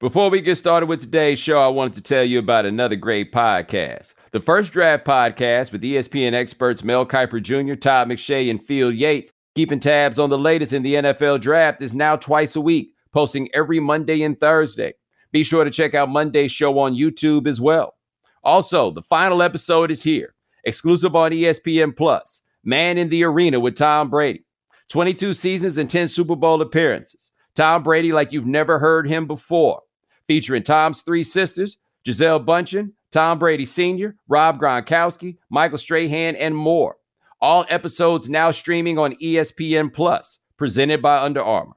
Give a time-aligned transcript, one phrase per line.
[0.00, 3.34] Before we get started with today's show, I wanted to tell you about another great
[3.34, 4.14] podcast.
[4.30, 9.30] The First Draft podcast with ESPN experts Mel Kiper Jr., Todd McShay, and Field Yates.
[9.54, 13.50] Keeping tabs on the latest in the NFL draft is now twice a week, posting
[13.52, 14.94] every Monday and Thursday.
[15.32, 17.96] Be sure to check out Monday's show on YouTube as well.
[18.42, 22.40] Also, the final episode is here, exclusive on ESPN Plus.
[22.64, 24.46] Man in the Arena with Tom Brady.
[24.88, 27.32] 22 seasons and 10 Super Bowl appearances.
[27.54, 29.82] Tom Brady like you've never heard him before
[30.30, 36.98] featuring Tom's three sisters, Gisele Bündchen, Tom Brady Sr., Rob Gronkowski, Michael Strahan, and more.
[37.40, 41.74] All episodes now streaming on ESPN Plus, presented by Under Armour.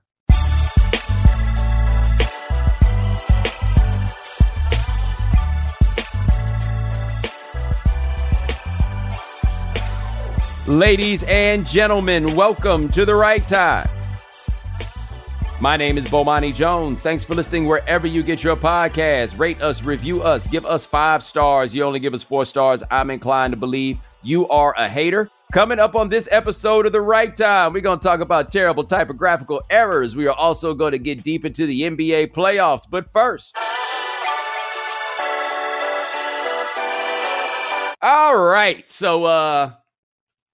[10.67, 13.89] Ladies and gentlemen, welcome to the right time.
[15.63, 16.99] My name is Bomani Jones.
[16.99, 19.40] Thanks for listening wherever you get your podcast.
[19.40, 21.73] Rate us, review us, give us five stars.
[21.73, 22.83] You only give us four stars.
[22.92, 25.31] I'm inclined to believe you are a hater.
[25.53, 28.84] Coming up on this episode of The Right Time, we're going to talk about terrible
[28.84, 30.17] typographical errors.
[30.17, 32.86] We are also going to get deep into the NBA playoffs.
[32.89, 33.56] But first,
[38.02, 38.89] all right.
[38.89, 39.72] So, uh,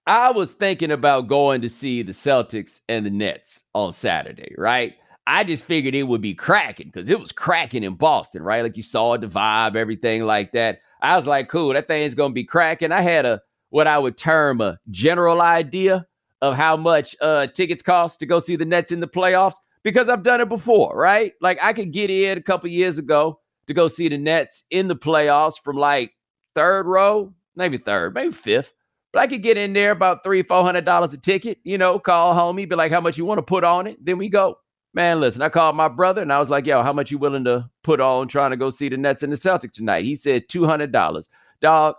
[0.09, 4.95] I was thinking about going to see the Celtics and the Nets on Saturday, right?
[5.27, 8.63] I just figured it would be cracking because it was cracking in Boston, right?
[8.63, 10.79] Like you saw the vibe, everything like that.
[11.03, 12.91] I was like, cool, that thing's gonna be cracking.
[12.91, 16.07] I had a what I would term a general idea
[16.41, 20.09] of how much uh tickets cost to go see the Nets in the playoffs because
[20.09, 21.33] I've done it before, right?
[21.39, 24.87] Like I could get in a couple years ago to go see the Nets in
[24.87, 26.13] the playoffs from like
[26.55, 28.73] third row, maybe third, maybe fifth.
[29.11, 31.99] But I could get in there about three, four hundred dollars a ticket, you know,
[31.99, 34.03] call homie, be like, how much you want to put on it?
[34.03, 34.57] Then we go.
[34.93, 37.43] Man, listen, I called my brother and I was like, yo, how much you willing
[37.43, 40.03] to put on trying to go see the Nets and the Celtics tonight?
[40.03, 41.27] He said $200.
[41.61, 41.95] Dog,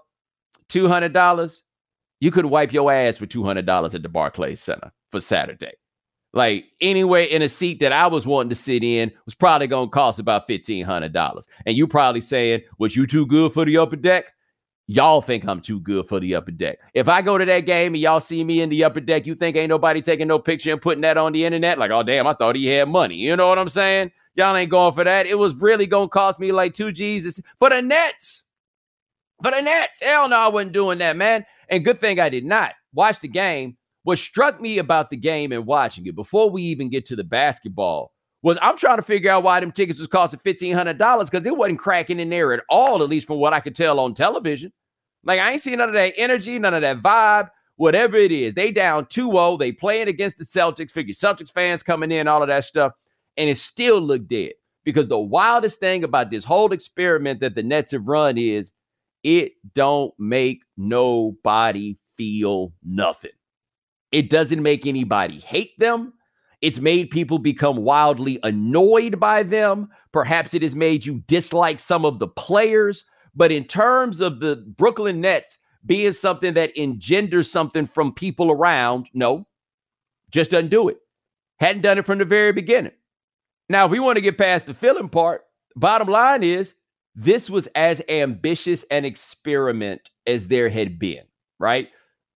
[0.68, 1.60] $200?
[2.18, 5.72] You could wipe your ass with $200 at the Barclays Center for Saturday.
[6.32, 9.86] Like anywhere in a seat that I was wanting to sit in was probably to
[9.88, 11.46] cost about $1,500.
[11.66, 14.26] And you probably saying, was you too good for the upper deck?
[14.90, 16.78] Y'all think I'm too good for the upper deck.
[16.94, 19.36] If I go to that game and y'all see me in the upper deck, you
[19.36, 21.78] think ain't nobody taking no picture and putting that on the internet?
[21.78, 23.14] Like, oh damn, I thought he had money.
[23.14, 24.10] You know what I'm saying?
[24.34, 25.26] Y'all ain't going for that.
[25.26, 28.48] It was really gonna cost me like two G's for the Nets.
[29.42, 30.02] For the Nets.
[30.02, 31.46] Hell no, I wasn't doing that, man.
[31.68, 33.76] And good thing I did not watch the game.
[34.02, 37.22] What struck me about the game and watching it before we even get to the
[37.22, 38.12] basketball
[38.42, 41.78] was I'm trying to figure out why them tickets was costing $1,500 because it wasn't
[41.78, 44.72] cracking in there at all, at least from what I could tell on television.
[45.24, 48.54] Like I ain't seen none of that energy, none of that vibe, whatever it is.
[48.54, 49.58] They down 2-0.
[49.58, 50.90] They playing against the Celtics.
[50.90, 52.92] Figure Celtics fans coming in, all of that stuff.
[53.36, 54.52] And it still looked dead.
[54.82, 58.72] Because the wildest thing about this whole experiment that the Nets have run is
[59.22, 63.30] it don't make nobody feel nothing.
[64.10, 66.14] It doesn't make anybody hate them.
[66.62, 69.88] It's made people become wildly annoyed by them.
[70.12, 73.04] Perhaps it has made you dislike some of the players.
[73.34, 79.06] But in terms of the Brooklyn Nets being something that engenders something from people around,
[79.14, 79.46] no,
[80.30, 80.98] just doesn't do it.
[81.58, 82.92] Hadn't done it from the very beginning.
[83.68, 85.44] Now, if we want to get past the feeling part,
[85.76, 86.74] bottom line is
[87.14, 91.24] this was as ambitious an experiment as there had been,
[91.58, 91.88] right?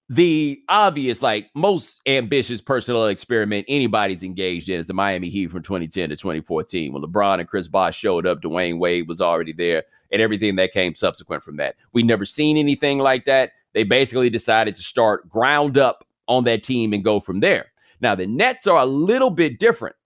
[0.09, 5.63] the obvious, like most ambitious personal experiment anybody's engaged in is the Miami Heat from
[5.63, 6.93] 2010 to 2014.
[6.93, 10.73] When LeBron and Chris Bosh showed up, Dwyane Wade was already there, and everything that
[10.73, 11.77] came subsequent from that.
[11.93, 13.53] We never seen anything like that.
[13.73, 17.67] They basically decided to start ground up on that team and go from there.
[18.01, 19.97] Now, the Nets are a little bit different.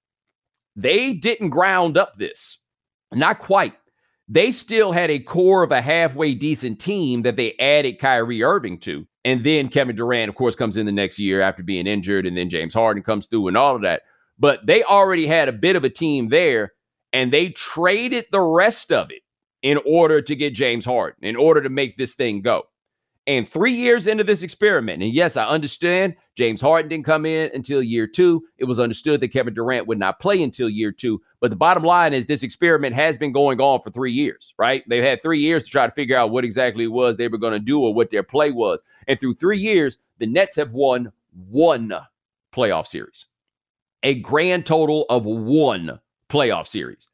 [0.77, 2.59] They didn't ground up this,
[3.13, 3.75] not quite.
[4.29, 8.79] They still had a core of a halfway decent team that they added Kyrie Irving
[8.81, 9.07] to.
[9.25, 12.27] And then Kevin Durant, of course, comes in the next year after being injured.
[12.27, 14.03] And then James Harden comes through and all of that.
[14.39, 16.73] But they already had a bit of a team there
[17.13, 19.23] and they traded the rest of it
[19.63, 22.65] in order to get James Harden, in order to make this thing go.
[23.27, 27.51] And three years into this experiment, and yes, I understand James Harden didn't come in
[27.53, 28.43] until year two.
[28.57, 31.21] It was understood that Kevin Durant would not play until year two.
[31.39, 34.83] But the bottom line is this experiment has been going on for three years, right?
[34.89, 37.37] They've had three years to try to figure out what exactly it was they were
[37.37, 38.83] going to do or what their play was.
[39.07, 41.13] And through three years, the Nets have won
[41.51, 41.93] one
[42.55, 43.27] playoff series,
[44.03, 46.01] a grand total of one
[46.31, 47.09] playoff series.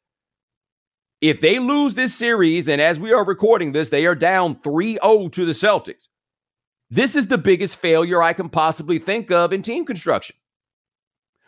[1.27, 4.99] If they lose this series, and as we are recording this, they are down 3
[5.03, 6.07] 0 to the Celtics,
[6.91, 10.35] this is the biggest failure I can possibly think of in team construction.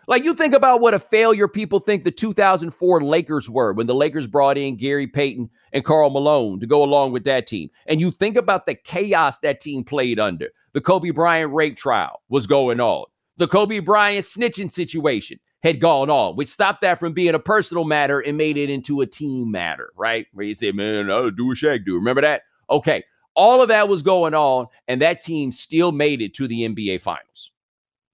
[0.07, 3.93] Like you think about what a failure people think the 2004 Lakers were when the
[3.93, 7.69] Lakers brought in Gary Payton and Karl Malone to go along with that team.
[7.85, 10.47] And you think about the chaos that team played under.
[10.73, 13.05] The Kobe Bryant rape trial was going on.
[13.37, 17.83] The Kobe Bryant snitching situation had gone on, which stopped that from being a personal
[17.83, 20.27] matter and made it into a team matter, right?
[20.33, 21.95] Where you say, man, I'll do what Shaq do.
[21.95, 22.43] Remember that?
[22.69, 23.03] Okay.
[23.35, 27.01] All of that was going on, and that team still made it to the NBA
[27.01, 27.51] Finals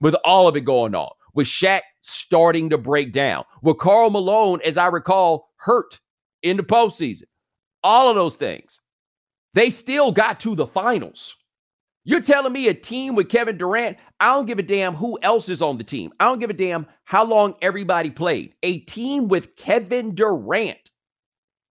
[0.01, 4.59] with all of it going on with Shaq starting to break down, with Karl Malone,
[4.63, 5.99] as I recall, hurt
[6.41, 7.23] in the postseason.
[7.83, 8.79] All of those things.
[9.53, 11.35] They still got to the finals.
[12.05, 15.47] You're telling me a team with Kevin Durant, I don't give a damn who else
[15.47, 16.11] is on the team.
[16.19, 18.53] I don't give a damn how long everybody played.
[18.61, 20.91] A team with Kevin Durant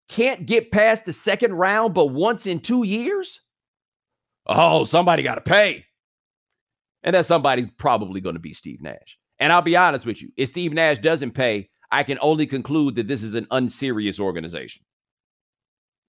[0.08, 3.40] can't get past the second round but once in two years?
[4.46, 5.84] Oh, somebody got to pay.
[7.02, 9.19] And that somebody's probably going to be Steve Nash.
[9.38, 12.94] And I'll be honest with you, if Steve Nash doesn't pay, I can only conclude
[12.94, 14.84] that this is an unserious organization.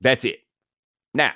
[0.01, 0.39] That's it.
[1.13, 1.33] Now,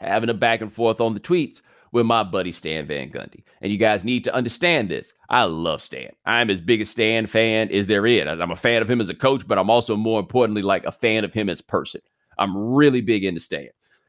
[0.00, 1.60] having a back and forth on the tweets
[1.92, 3.42] with my buddy Stan Van Gundy.
[3.60, 5.12] And you guys need to understand this.
[5.28, 6.10] I love Stan.
[6.24, 8.26] I'm as big a Stan fan as there is.
[8.26, 10.92] I'm a fan of him as a coach, but I'm also more importantly like a
[10.92, 12.00] fan of him as person.
[12.38, 13.68] I'm really big into Stan.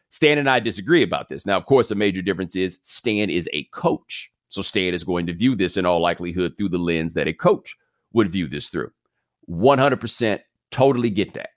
[0.10, 1.46] Stan and I disagree about this.
[1.46, 4.32] Now, of course, a major difference is Stan is a coach.
[4.50, 7.34] So Stan is going to view this in all likelihood through the lens that a
[7.34, 7.76] coach
[8.14, 8.92] would view this through.
[9.50, 10.40] 100%
[10.72, 11.50] totally get that.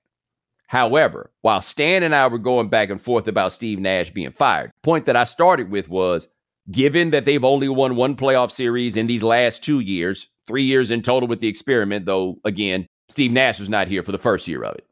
[0.66, 4.72] However, while Stan and I were going back and forth about Steve Nash being fired,
[4.82, 6.26] point that I started with was
[6.70, 10.90] given that they've only won one playoff series in these last two years, three years
[10.90, 14.48] in total with the experiment, though, again, Steve Nash was not here for the first
[14.48, 14.86] year of it.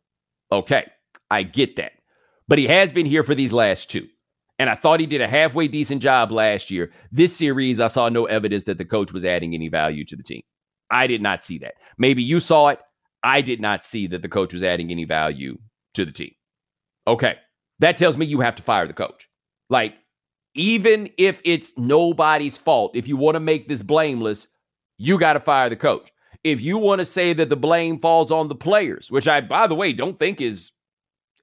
[0.53, 0.87] Okay,
[1.31, 1.93] I get that.
[2.47, 4.07] But he has been here for these last two.
[4.61, 6.93] And I thought he did a halfway decent job last year.
[7.11, 10.23] This series, I saw no evidence that the coach was adding any value to the
[10.23, 10.43] team.
[10.91, 11.75] I did not see that.
[11.99, 12.79] Maybe you saw it.
[13.25, 15.59] I did not see that the coach was adding any value
[15.95, 16.33] to the team.
[17.07, 17.37] Okay.
[17.81, 19.29] That tells me you have to fire the coach.
[19.71, 19.95] Like,
[20.55, 24.47] even if it's nobody's fault, if you want to make this blameless,
[24.99, 26.13] you got to fire the coach.
[26.45, 29.67] If you want to say that the blame falls on the players, which I, by
[29.67, 30.71] the way, don't think is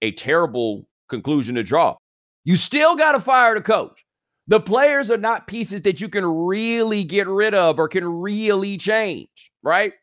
[0.02, 1.98] a terrible conclusion to draw,
[2.46, 4.06] you still got to fire the coach.
[4.48, 8.78] The players are not pieces that you can really get rid of or can really
[8.78, 9.94] change, right?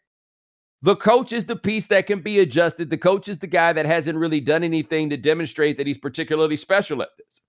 [0.82, 2.88] The coach is the piece that can be adjusted.
[2.88, 6.56] The coach is the guy that hasn't really done anything to demonstrate that he's particularly
[6.56, 7.40] special at this.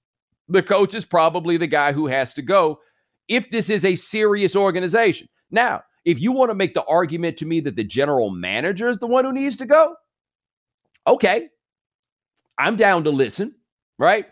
[0.48, 2.80] The coach is probably the guy who has to go
[3.28, 5.28] if this is a serious organization.
[5.52, 8.98] Now, if you want to make the argument to me that the general manager is
[8.98, 9.96] the one who needs to go,
[11.06, 11.50] okay,
[12.58, 13.54] I'm down to listen,
[14.00, 14.26] right?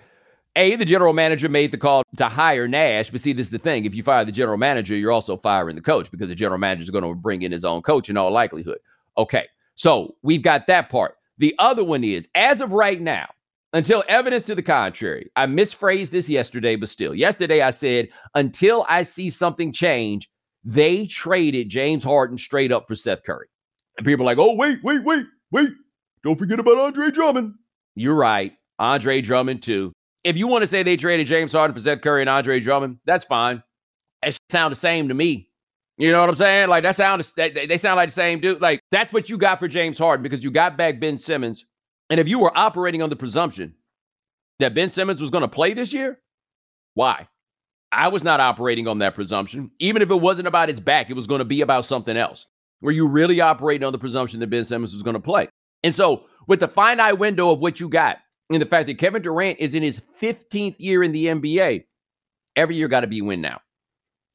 [0.58, 3.60] A, the general manager made the call to hire Nash, but see, this is the
[3.60, 3.86] thing.
[3.86, 6.82] If you fire the general manager, you're also firing the coach because the general manager
[6.82, 8.80] is going to bring in his own coach in all likelihood.
[9.20, 9.46] Okay,
[9.76, 11.18] so we've got that part.
[11.38, 13.28] The other one is, as of right now,
[13.74, 18.84] until evidence to the contrary, I misphrased this yesterday, but still, yesterday I said, until
[18.90, 20.28] I see something change,
[20.64, 23.48] they traded James Harden straight up for Seth Curry.
[23.98, 25.70] And people are like, oh, wait, wait, wait, wait.
[26.24, 27.54] Don't forget about Andre Drummond.
[27.94, 28.54] You're right.
[28.80, 29.94] Andre Drummond, too
[30.28, 33.00] if you want to say they traded James Harden for Seth Curry and Andre Drummond,
[33.06, 33.64] that's fine.
[34.22, 35.50] It sounds the same to me.
[35.98, 36.68] You know what I'm saying?
[36.68, 38.62] Like that sounds they sound like the same dude.
[38.62, 41.66] Like that's what you got for James Harden because you got back Ben Simmons.
[42.10, 43.74] And if you were operating on the presumption
[44.60, 46.20] that Ben Simmons was going to play this year,
[46.94, 47.28] why?
[47.94, 49.72] I was not operating on that presumption.
[49.80, 52.48] Even if it wasn't about his back, it was going to be about something else.
[52.82, 55.48] Were you really operating on the presumption that Ben Simmons was going to play?
[55.84, 58.18] And so, with the finite window of what you got,
[58.50, 61.86] and the fact that Kevin Durant is in his 15th year in the NBA,
[62.56, 63.62] every year got to be win now.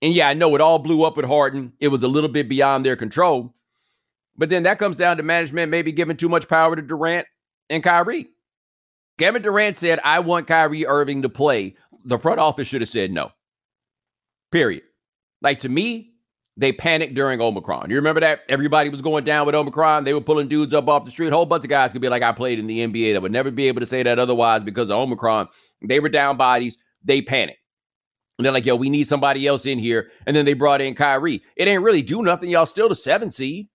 [0.03, 1.73] And yeah, I know it all blew up with Harden.
[1.81, 3.55] It was a little bit beyond their control.
[4.37, 7.27] But then that comes down to management maybe giving too much power to Durant
[7.71, 8.29] and Kyrie.
[9.19, 11.77] Kevin Durant said, I want Kyrie Irving to play.
[12.05, 13.31] The front office should have said no.
[14.51, 14.83] Period.
[15.41, 16.12] Like to me,
[16.57, 17.89] they panicked during Omicron.
[17.89, 18.41] You remember that?
[18.49, 20.05] Everybody was going down with Omicron.
[20.05, 21.29] They were pulling dudes up off the street.
[21.29, 23.33] A whole bunch of guys could be like, I played in the NBA that would
[23.33, 25.49] never be able to say that otherwise because of Omicron.
[25.83, 26.77] They were down bodies.
[27.05, 27.59] They panicked.
[28.39, 30.11] And they're like, yo, we need somebody else in here.
[30.27, 31.43] And then they brought in Kyrie.
[31.57, 32.51] It ain't really do nothing.
[32.51, 33.69] Y'all still the seven seed,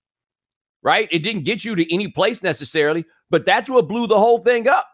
[0.84, 1.08] right?
[1.12, 4.68] It didn't get you to any place necessarily, but that's what blew the whole thing
[4.68, 4.88] up.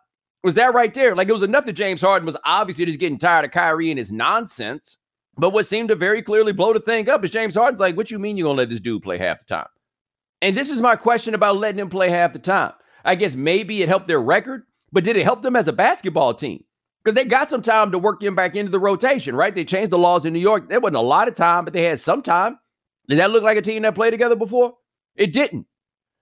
[0.43, 1.15] Was that right there?
[1.15, 3.97] Like it was enough that James Harden was obviously just getting tired of Kyrie and
[3.97, 4.97] his nonsense
[5.37, 8.11] but what seemed to very clearly blow the thing up is James Harden's like, what
[8.11, 9.67] you mean you're going to let this dude play half the time?
[10.41, 12.73] And this is my question about letting him play half the time.
[13.05, 16.33] I guess maybe it helped their record, but did it help them as a basketball
[16.33, 16.63] team?
[17.03, 19.53] Because they got some time to work him back into the rotation, right?
[19.53, 20.69] They changed the laws in New York.
[20.69, 22.59] There wasn't a lot of time, but they had some time.
[23.09, 24.75] Did that look like a team that played together before?
[25.15, 25.65] It didn't.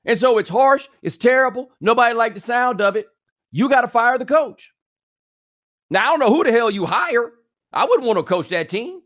[0.06, 1.70] And so it's harsh, it's terrible.
[1.80, 3.08] Nobody liked the sound of it.
[3.52, 4.72] You got to fire the coach.
[5.92, 7.32] Now, I don't know who the hell you hire.
[7.74, 9.02] I wouldn't want to coach that team.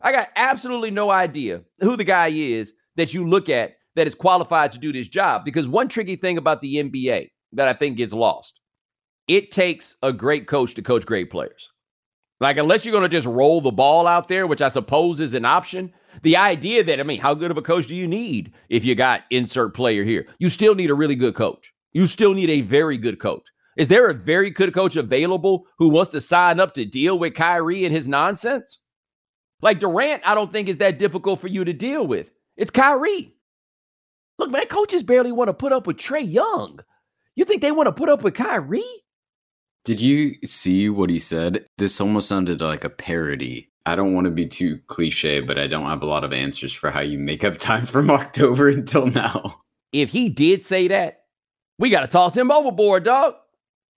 [0.00, 4.14] I got absolutely no idea who the guy is that you look at that is
[4.14, 5.44] qualified to do this job.
[5.44, 8.60] Because one tricky thing about the NBA that I think gets lost
[9.26, 11.70] it takes a great coach to coach great players.
[12.40, 15.34] Like, unless you're going to just roll the ball out there, which I suppose is
[15.34, 15.92] an option,
[16.22, 18.94] the idea that, I mean, how good of a coach do you need if you
[18.94, 20.26] got insert player here?
[20.38, 21.72] You still need a really good coach.
[21.92, 23.46] You still need a very good coach.
[23.76, 27.34] Is there a very good coach available who wants to sign up to deal with
[27.34, 28.78] Kyrie and his nonsense?
[29.62, 32.30] Like Durant, I don't think is that difficult for you to deal with.
[32.56, 33.34] It's Kyrie.
[34.38, 36.80] Look, man, coaches barely want to put up with Trae Young.
[37.36, 38.82] You think they want to put up with Kyrie?
[39.84, 41.66] Did you see what he said?
[41.78, 43.70] This almost sounded like a parody.
[43.86, 46.72] I don't want to be too cliche, but I don't have a lot of answers
[46.72, 49.60] for how you make up time from October until now.
[49.92, 51.24] If he did say that,
[51.78, 53.34] we got to toss him overboard, dog.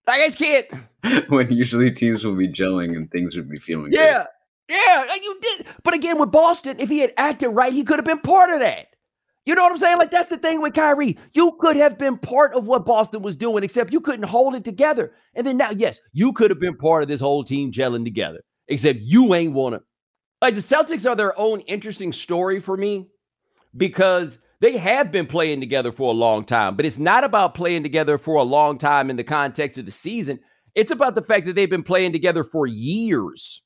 [0.08, 0.66] I guy's can't.
[1.28, 4.24] when usually teams will be gelling and things would be feeling yeah,
[4.68, 5.66] Yeah, you did.
[5.82, 8.60] But again, with Boston, if he had acted right, he could have been part of
[8.60, 8.86] that.
[9.46, 9.96] You know what I'm saying?
[9.96, 11.16] Like that's the thing with Kyrie.
[11.32, 14.62] You could have been part of what Boston was doing, except you couldn't hold it
[14.64, 15.14] together.
[15.34, 18.40] And then now, yes, you could have been part of this whole team gelling together,
[18.66, 19.82] except you ain't want to.
[20.42, 23.08] Like the Celtics are their own interesting story for me
[23.76, 27.82] because they have been playing together for a long time, but it's not about playing
[27.82, 30.40] together for a long time in the context of the season.
[30.74, 33.62] It's about the fact that they've been playing together for years.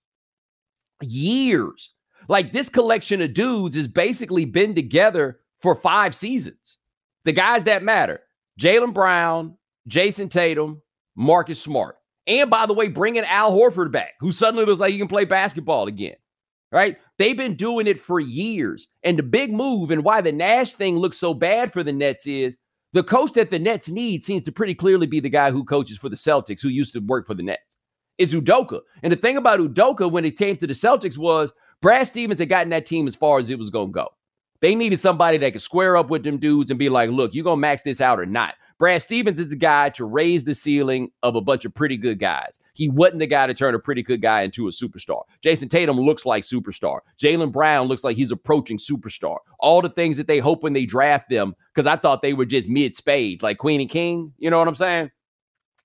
[1.00, 1.90] Years.
[2.28, 6.78] Like this collection of dudes has basically been together for five seasons.
[7.24, 8.20] The guys that matter
[8.60, 9.56] Jaylen Brown,
[9.88, 10.82] Jayson Tatum,
[11.16, 11.96] Marcus Smart.
[12.26, 15.24] And by the way, bringing Al Horford back, who suddenly looks like he can play
[15.24, 16.14] basketball again.
[16.70, 16.98] Right?
[17.22, 18.88] They've been doing it for years.
[19.04, 22.26] And the big move and why the Nash thing looks so bad for the Nets
[22.26, 22.56] is
[22.94, 25.96] the coach that the Nets need seems to pretty clearly be the guy who coaches
[25.96, 27.76] for the Celtics, who used to work for the Nets.
[28.18, 28.80] It's Udoka.
[29.04, 32.48] And the thing about Udoka when it came to the Celtics was Brad Stevens had
[32.48, 34.08] gotten that team as far as it was going to go.
[34.60, 37.44] They needed somebody that could square up with them dudes and be like, look, you're
[37.44, 38.54] going to max this out or not.
[38.82, 42.18] Brad Stevens is a guy to raise the ceiling of a bunch of pretty good
[42.18, 42.58] guys.
[42.74, 45.22] He wasn't the guy to turn a pretty good guy into a superstar.
[45.40, 46.98] Jayson Tatum looks like superstar.
[47.16, 49.36] Jaylen Brown looks like he's approaching superstar.
[49.60, 52.44] All the things that they hope when they draft them, because I thought they were
[52.44, 54.32] just mid spades, like Queen and King.
[54.38, 55.12] You know what I'm saying?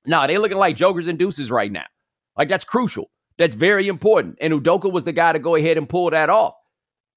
[0.07, 1.85] No, they looking like jokers and deuces right now.
[2.35, 3.11] Like that's crucial.
[3.37, 4.39] That's very important.
[4.41, 6.55] And Udoka was the guy to go ahead and pull that off.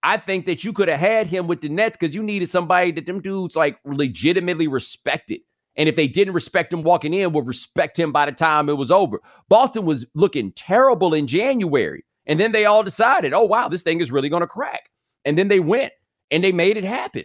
[0.03, 2.93] I think that you could have had him with the Nets because you needed somebody
[2.93, 5.41] that them dudes like legitimately respected.
[5.77, 8.77] And if they didn't respect him walking in, would respect him by the time it
[8.77, 9.21] was over.
[9.49, 12.05] Boston was looking terrible in January.
[12.27, 14.91] And then they all decided, oh, wow, this thing is really going to crack.
[15.25, 15.93] And then they went
[16.31, 17.25] and they made it happen.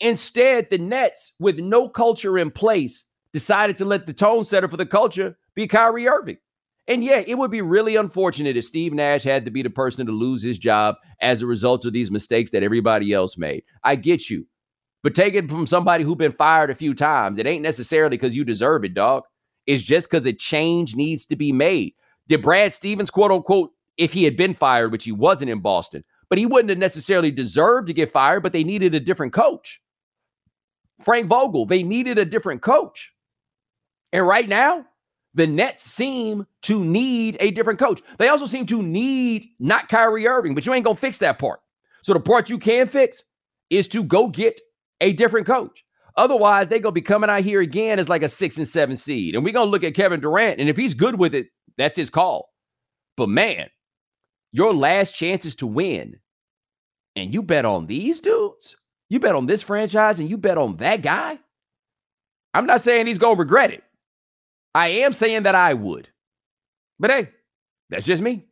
[0.00, 4.76] Instead, the Nets, with no culture in place, decided to let the tone setter for
[4.76, 6.38] the culture be Kyrie Irving.
[6.86, 10.06] And yeah, it would be really unfortunate if Steve Nash had to be the person
[10.06, 13.62] to lose his job as a result of these mistakes that everybody else made.
[13.84, 14.46] I get you.
[15.02, 17.38] But take it from somebody who's been fired a few times.
[17.38, 19.22] It ain't necessarily because you deserve it, dog.
[19.66, 21.94] It's just because a change needs to be made.
[22.26, 26.02] Did Brad Stevens, quote unquote, if he had been fired, which he wasn't in Boston,
[26.28, 29.80] but he wouldn't have necessarily deserved to get fired, but they needed a different coach.
[31.04, 33.12] Frank Vogel, they needed a different coach.
[34.12, 34.84] And right now,
[35.34, 38.02] the Nets seem to need a different coach.
[38.18, 41.60] They also seem to need not Kyrie Irving, but you ain't gonna fix that part.
[42.02, 43.22] So the part you can fix
[43.70, 44.60] is to go get
[45.00, 45.84] a different coach.
[46.16, 49.34] Otherwise, they gonna be coming out here again as like a six and seven seed.
[49.34, 50.60] And we're gonna look at Kevin Durant.
[50.60, 52.50] And if he's good with it, that's his call.
[53.16, 53.68] But man,
[54.52, 56.18] your last chance is to win.
[57.14, 58.76] And you bet on these dudes,
[59.08, 61.38] you bet on this franchise, and you bet on that guy.
[62.54, 63.84] I'm not saying he's gonna regret it.
[64.74, 66.08] I am saying that I would.
[66.98, 67.30] But hey,
[67.90, 68.44] that's just me.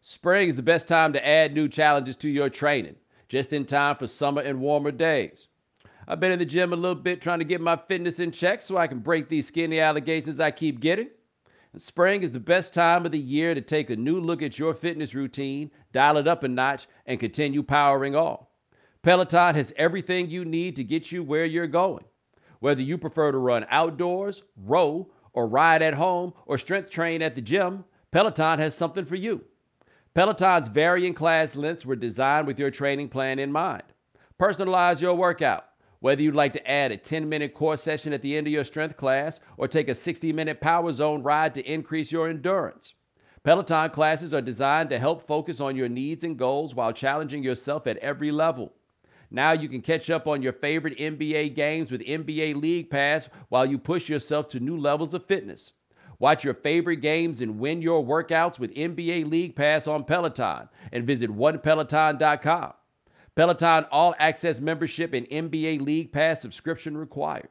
[0.00, 2.96] Spring is the best time to add new challenges to your training,
[3.34, 5.48] just in time for summer and warmer days.
[6.06, 8.62] I've been in the gym a little bit trying to get my fitness in check
[8.62, 11.08] so I can break these skinny allegations I keep getting.
[11.72, 14.56] And spring is the best time of the year to take a new look at
[14.56, 18.38] your fitness routine, dial it up a notch, and continue powering on.
[19.02, 22.04] Peloton has everything you need to get you where you're going.
[22.60, 27.34] Whether you prefer to run outdoors, row, or ride at home or strength train at
[27.34, 29.44] the gym, Peloton has something for you.
[30.14, 33.82] Peloton's varying class lengths were designed with your training plan in mind.
[34.40, 35.64] Personalize your workout.
[35.98, 38.62] Whether you'd like to add a 10 minute core session at the end of your
[38.62, 42.94] strength class or take a 60 minute power zone ride to increase your endurance.
[43.42, 47.88] Peloton classes are designed to help focus on your needs and goals while challenging yourself
[47.88, 48.72] at every level.
[49.32, 53.66] Now you can catch up on your favorite NBA games with NBA League Pass while
[53.66, 55.72] you push yourself to new levels of fitness.
[56.24, 61.06] Watch your favorite games and win your workouts with NBA League Pass on Peloton and
[61.06, 62.72] visit onepeloton.com.
[63.34, 67.50] Peloton All Access membership and NBA League Pass subscription required.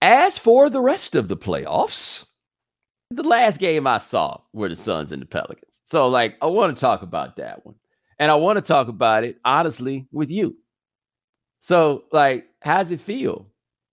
[0.00, 2.24] As for the rest of the playoffs,
[3.10, 5.80] the last game I saw were the Suns and the Pelicans.
[5.84, 7.74] So, like, I want to talk about that one.
[8.18, 10.56] And I want to talk about it honestly with you.
[11.60, 13.46] So, like, how's it feel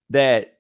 [0.10, 0.58] that,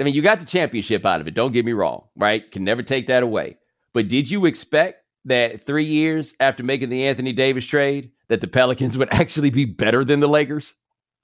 [0.00, 1.34] I mean, you got the championship out of it.
[1.34, 2.50] Don't get me wrong, right?
[2.50, 3.56] Can never take that away.
[3.92, 8.48] But did you expect that three years after making the Anthony Davis trade, that the
[8.48, 10.74] Pelicans would actually be better than the Lakers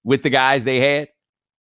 [0.05, 1.09] with the guys they had?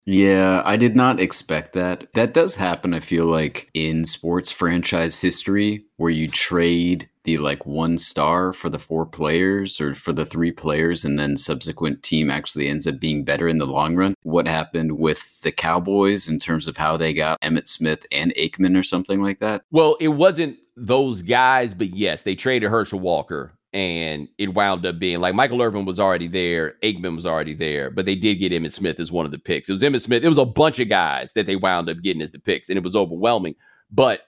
[0.06, 2.12] Yeah, I did not expect that.
[2.14, 7.66] That does happen, I feel like, in sports franchise history where you trade the like
[7.66, 12.30] one star for the four players or for the three players and then subsequent team
[12.30, 14.14] actually ends up being better in the long run.
[14.22, 18.78] What happened with the Cowboys in terms of how they got Emmitt Smith and Aikman
[18.78, 19.60] or something like that?
[19.70, 24.98] Well, it wasn't those guys, but yes, they traded Herschel Walker and it wound up
[24.98, 28.52] being like Michael Irvin was already there, Aikman was already there, but they did get
[28.52, 29.68] Emmitt Smith as one of the picks.
[29.68, 30.24] It was Emmitt Smith.
[30.24, 32.78] It was a bunch of guys that they wound up getting as the picks, and
[32.78, 33.54] it was overwhelming.
[33.90, 34.22] But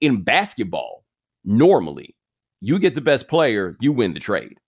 [0.00, 1.04] in basketball,
[1.44, 2.14] normally
[2.60, 4.58] you get the best player, you win the trade.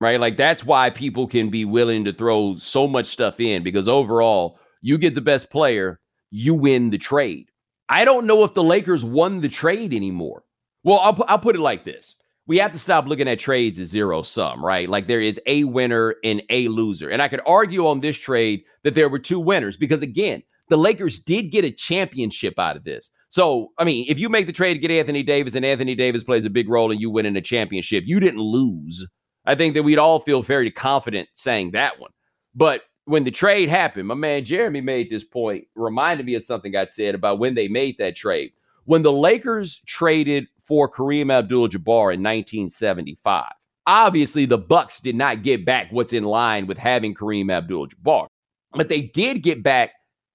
[0.00, 0.20] Right?
[0.20, 4.58] Like that's why people can be willing to throw so much stuff in because overall,
[4.80, 7.50] you get the best player, you win the trade.
[7.88, 10.44] I don't know if the Lakers won the trade anymore.
[10.84, 12.14] Well, I'll, I'll put it like this
[12.50, 14.88] we have to stop looking at trades as zero sum, right?
[14.88, 17.08] Like there is a winner and a loser.
[17.08, 20.76] And I could argue on this trade that there were two winners because, again, the
[20.76, 23.08] Lakers did get a championship out of this.
[23.28, 26.24] So, I mean, if you make the trade to get Anthony Davis and Anthony Davis
[26.24, 29.06] plays a big role and you win in a championship, you didn't lose.
[29.46, 32.10] I think that we'd all feel very confident saying that one.
[32.56, 36.74] But when the trade happened, my man Jeremy made this point, reminded me of something
[36.74, 38.50] I said about when they made that trade.
[38.90, 43.52] When the Lakers traded for Kareem Abdul-Jabbar in 1975.
[43.86, 48.26] Obviously, the Bucks did not get back what's in line with having Kareem Abdul-Jabbar,
[48.72, 49.92] but they did get back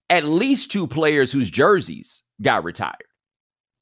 [0.09, 2.95] at least two players whose jerseys got retired.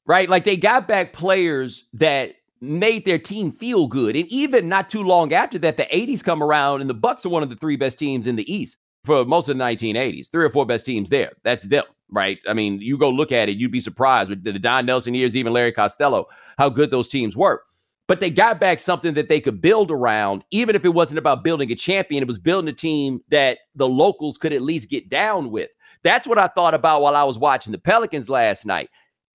[0.06, 0.28] Right?
[0.28, 4.16] Like they got back players that made their team feel good.
[4.16, 7.28] And even not too long after that, the 80s come around and the Bucks are
[7.28, 10.32] one of the three best teams in the East for most of the 1980s.
[10.32, 11.30] Three or four best teams there.
[11.44, 12.38] That's them, right?
[12.48, 15.36] I mean, you go look at it, you'd be surprised with the Don Nelson years,
[15.36, 16.26] even Larry Costello
[16.58, 17.62] how good those teams were.
[18.06, 21.42] But they got back something that they could build around, even if it wasn't about
[21.42, 25.08] building a champion, it was building a team that the locals could at least get
[25.08, 25.70] down with.
[26.02, 28.90] That's what I thought about while I was watching the Pelicans last night.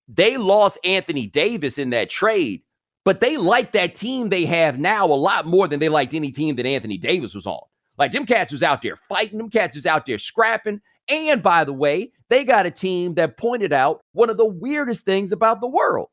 [0.06, 2.62] They lost Anthony Davis in that trade,
[3.04, 6.30] but they like that team they have now a lot more than they liked any
[6.30, 7.60] team that Anthony Davis was on.
[7.98, 10.80] Like them cats was out there fighting, them cats was out there scrapping.
[11.10, 15.04] And by the way, they got a team that pointed out one of the weirdest
[15.04, 16.08] things about the world.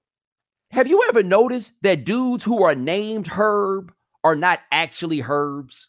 [0.72, 5.88] Have you ever noticed that dudes who are named Herb are not actually Herbs?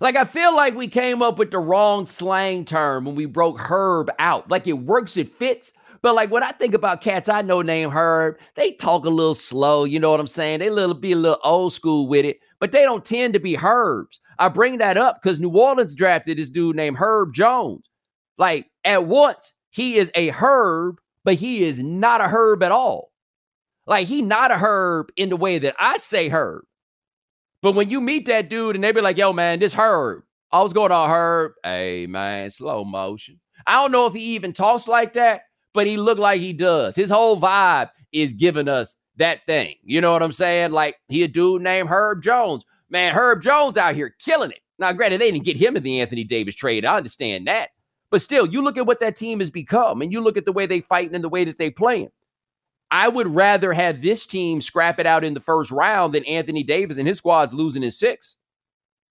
[0.00, 3.60] Like, I feel like we came up with the wrong slang term when we broke
[3.60, 4.50] Herb out.
[4.50, 5.72] Like, it works, it fits.
[6.00, 9.34] But, like, when I think about cats I know named Herb, they talk a little
[9.34, 9.84] slow.
[9.84, 10.58] You know what I'm saying?
[10.58, 13.56] They little be a little old school with it, but they don't tend to be
[13.56, 14.18] Herbs.
[14.38, 17.88] I bring that up because New Orleans drafted this dude named Herb Jones.
[18.38, 23.12] Like, at once, he is a Herb, but he is not a Herb at all.
[23.86, 26.64] Like he not a herb in the way that I say herb.
[27.62, 30.22] But when you meet that dude and they be like, yo, man, this herb.
[30.50, 31.52] I was going on herb.
[31.64, 33.40] Hey, man, slow motion.
[33.66, 35.42] I don't know if he even talks like that,
[35.72, 36.94] but he looked like he does.
[36.94, 39.76] His whole vibe is giving us that thing.
[39.82, 40.72] You know what I'm saying?
[40.72, 42.64] Like he a dude named Herb Jones.
[42.90, 44.60] Man, Herb Jones out here killing it.
[44.78, 46.84] Now, granted, they didn't get him in the Anthony Davis trade.
[46.84, 47.70] I understand that.
[48.12, 50.52] But still, you look at what that team has become and you look at the
[50.52, 52.10] way they fighting and the way that they playing.
[52.92, 56.62] I would rather have this team scrap it out in the first round than Anthony
[56.62, 58.36] Davis and his squad's losing in six.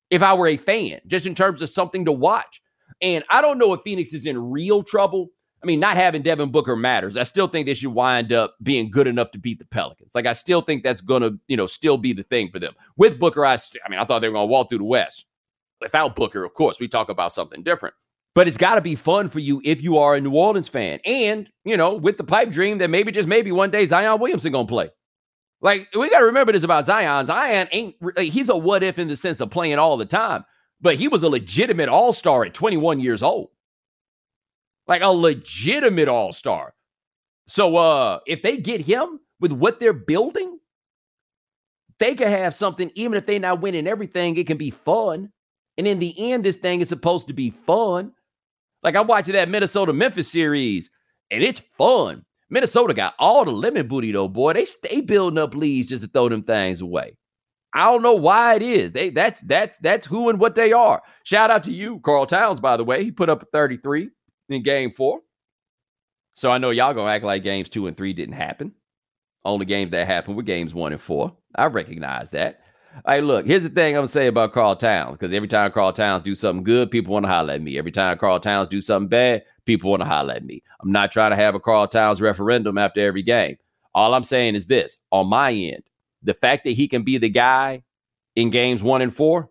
[0.09, 2.61] If I were a fan, just in terms of something to watch.
[3.01, 5.31] And I don't know if Phoenix is in real trouble
[5.63, 7.17] I mean, not having Devin Booker matters.
[7.17, 10.15] I still think they should wind up being good enough to beat the Pelicans.
[10.15, 12.73] Like I still think that's gonna, you know, still be the thing for them.
[12.97, 15.25] With Booker, I, st- I mean, I thought they were gonna walk through the West.
[15.79, 17.93] Without Booker, of course, we talk about something different.
[18.33, 20.99] But it's got to be fun for you if you are a New Orleans fan,
[21.05, 24.51] and you know, with the pipe dream that maybe just maybe one day Zion Williamson
[24.51, 24.89] gonna play.
[25.61, 27.25] Like we got to remember this about Zion.
[27.25, 30.45] Zion ain't he's a what if in the sense of playing all the time,
[30.79, 33.49] but he was a legitimate all star at 21 years old
[34.91, 36.73] like a legitimate all star.
[37.47, 40.59] So uh, if they get him with what they're building,
[41.99, 45.31] they could have something, even if they're not winning everything, it can be fun.
[45.77, 48.11] And in the end, this thing is supposed to be fun.
[48.83, 50.89] Like I'm watching that Minnesota Memphis series,
[51.29, 52.25] and it's fun.
[52.49, 54.53] Minnesota got all the lemon booty though, boy.
[54.53, 57.17] They stay building up leads just to throw them things away.
[57.73, 58.91] I don't know why it is.
[58.91, 61.01] They that's that's that's who and what they are.
[61.23, 63.03] Shout out to you, Karl Towns, by the way.
[63.03, 64.09] He put up a 33
[64.49, 65.21] in game four.
[66.33, 68.73] So I know y'all gonna act like games two and three didn't happen.
[69.45, 71.35] Only games that happened were games one and four.
[71.55, 72.60] I recognize that.
[73.05, 75.93] Hey, look, here's the thing I'm gonna say about Karl Towns, because every time Karl
[75.93, 77.77] Towns do something good, people want to holler at me.
[77.77, 80.61] Every time Karl Towns do something bad, people want to holler at me.
[80.81, 83.57] I'm not trying to have a Karl Towns referendum after every game.
[83.93, 85.83] All I'm saying is this on my end,
[86.21, 87.83] the fact that he can be the guy
[88.35, 89.49] in games one and four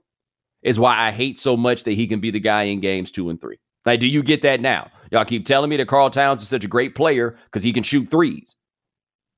[0.62, 3.30] is why I hate so much that he can be the guy in games two
[3.30, 3.58] and three.
[3.86, 4.90] Like, do you get that now?
[5.10, 7.82] Y'all keep telling me that Karl Towns is such a great player because he can
[7.82, 8.54] shoot threes.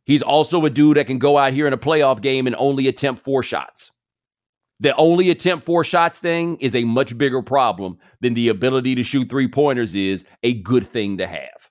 [0.05, 2.89] He's also a dude that can go out here in a playoff game and only
[2.89, 3.91] attempt four shots.
[4.81, 9.05] The only attempt four shots thing is a much bigger problem than the ability to
[9.05, 11.71] shoot three pointers is a good thing to have.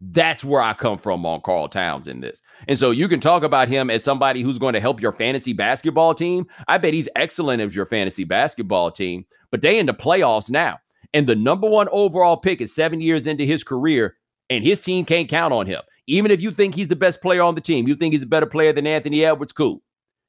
[0.00, 2.40] That's where I come from on Karl Towns in this.
[2.66, 5.52] And so you can talk about him as somebody who's going to help your fantasy
[5.52, 6.46] basketball team.
[6.68, 10.78] I bet he's excellent as your fantasy basketball team, but they in the playoffs now
[11.12, 14.16] and the number one overall pick is seven years into his career,
[14.48, 15.82] and his team can't count on him.
[16.10, 18.26] Even if you think he's the best player on the team, you think he's a
[18.26, 19.80] better player than Anthony Edwards, cool.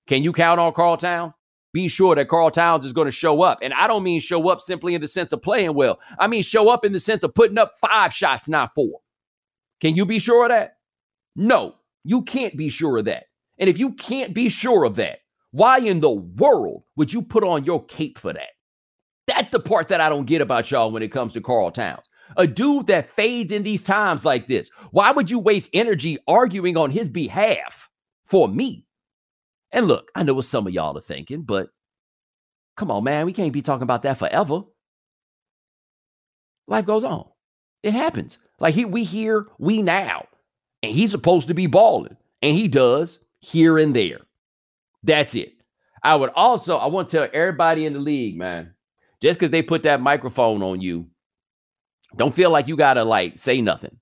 [0.06, 1.34] Can you count on Karl Towns?
[1.74, 3.58] Be sure that Karl Towns is going to show up.
[3.64, 6.00] And I don't mean show up simply in the sense of playing well.
[6.20, 9.00] I mean show up in the sense of putting up five shots, not four.
[9.80, 10.78] Can you be sure of that?
[11.36, 13.24] No, you can't be sure of that.
[13.58, 17.44] And if you can't be sure of that, why in the world would you put
[17.44, 18.50] on your cape for that?
[19.26, 22.06] That's the part that I don't get about y'all when it comes to Karl Towns.
[22.38, 24.70] A dude that fades in these times like this.
[24.92, 27.90] Why would you waste energy arguing on his behalf
[28.26, 28.86] for me?
[29.72, 31.70] And look, I know what some of y'all are thinking, but
[32.78, 34.64] come on, man, we can't be talking about that forever.
[36.68, 37.28] Life goes on.
[37.84, 38.38] It happens.
[38.60, 40.28] Like he, we here, we now.
[40.84, 42.16] And he's supposed to be balling.
[42.42, 44.22] And he does here and there.
[45.04, 45.54] That's it.
[46.04, 48.74] I would also, I want to tell everybody in the league, man,
[49.22, 51.08] just because they put that microphone on you,
[52.16, 53.98] don't feel like you gotta like say nothing.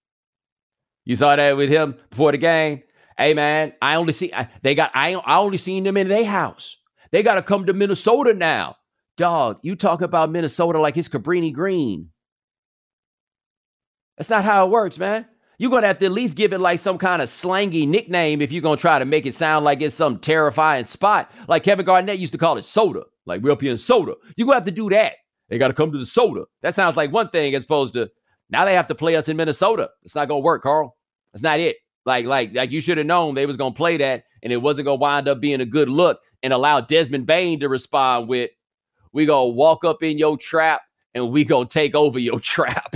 [1.05, 2.83] You saw that with him before the game.
[3.17, 6.25] Hey man, I only see I, they got I I only seen them in their
[6.25, 6.77] house.
[7.11, 8.75] They got to come to Minnesota now.
[9.17, 12.09] Dog, you talk about Minnesota like it's Cabrini Green.
[14.17, 15.25] That's not how it works, man.
[15.57, 18.51] You're gonna have to at least give it like some kind of slangy nickname if
[18.51, 21.31] you're gonna try to make it sound like it's some terrifying spot.
[21.49, 23.03] Like Kevin Garnett used to call it soda.
[23.25, 24.13] Like we're up here in soda.
[24.37, 25.13] You're gonna have to do that.
[25.49, 26.45] They gotta come to the soda.
[26.62, 28.09] That sounds like one thing as opposed to
[28.49, 29.89] now they have to play us in Minnesota.
[30.03, 30.95] It's not gonna work, Karl.
[31.33, 31.77] That's not it.
[32.05, 34.85] Like, like, like you should have known they was gonna play that, and it wasn't
[34.85, 38.51] gonna wind up being a good look and allow Desmond Bane to respond with,
[39.12, 40.81] "We gonna walk up in your trap
[41.13, 42.95] and we gonna take over your trap."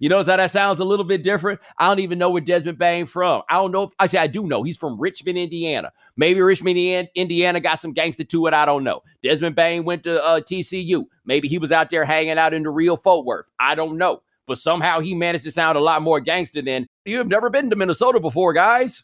[0.00, 1.60] You notice how that sounds a little bit different?
[1.78, 3.42] I don't even know where Desmond Bane from.
[3.48, 3.84] I don't know.
[3.84, 4.62] If, actually, I do know.
[4.62, 5.92] He's from Richmond, Indiana.
[6.16, 8.54] Maybe Richmond, Indiana got some gangster to it.
[8.54, 9.02] I don't know.
[9.22, 11.04] Desmond Bane went to uh, TCU.
[11.24, 13.50] Maybe he was out there hanging out in the real Fort Worth.
[13.58, 14.22] I don't know.
[14.46, 17.68] But somehow he managed to sound a lot more gangster than you have never been
[17.70, 19.02] to Minnesota before, guys.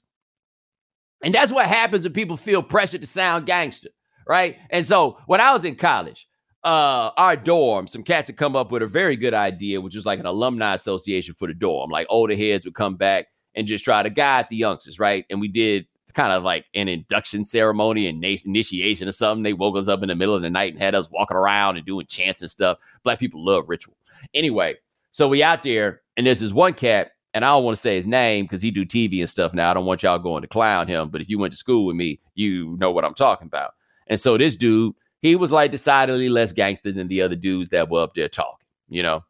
[1.23, 3.91] And that's what happens when people feel pressured to sound gangster,
[4.29, 4.57] right?
[4.71, 6.27] And so when I was in college,
[6.65, 10.07] uh our dorm, some cats had come up with a very good idea, which was
[10.07, 11.91] like an alumni association for the dorm.
[11.91, 15.25] Like older heads would come back and just try to guide the youngsters, right?
[15.31, 19.43] And we did kind of like an induction ceremony and initiation or something.
[19.43, 21.77] They woke us up in the middle of the night and had us walking around
[21.77, 22.79] and doing chants and stuff.
[23.03, 23.97] Black people love ritual.
[24.35, 24.77] Anyway,
[25.11, 27.97] so we out there, and there's this one cat, and I don't want to say
[27.97, 29.71] his name because he do TV and stuff now.
[29.71, 31.97] I don't want y'all going to clown him, but if you went to school with
[31.97, 33.73] me, you know what I'm talking about.
[34.07, 37.89] And so this dude he was like decidedly less gangster than the other dudes that
[37.89, 39.25] were up there talking, you know?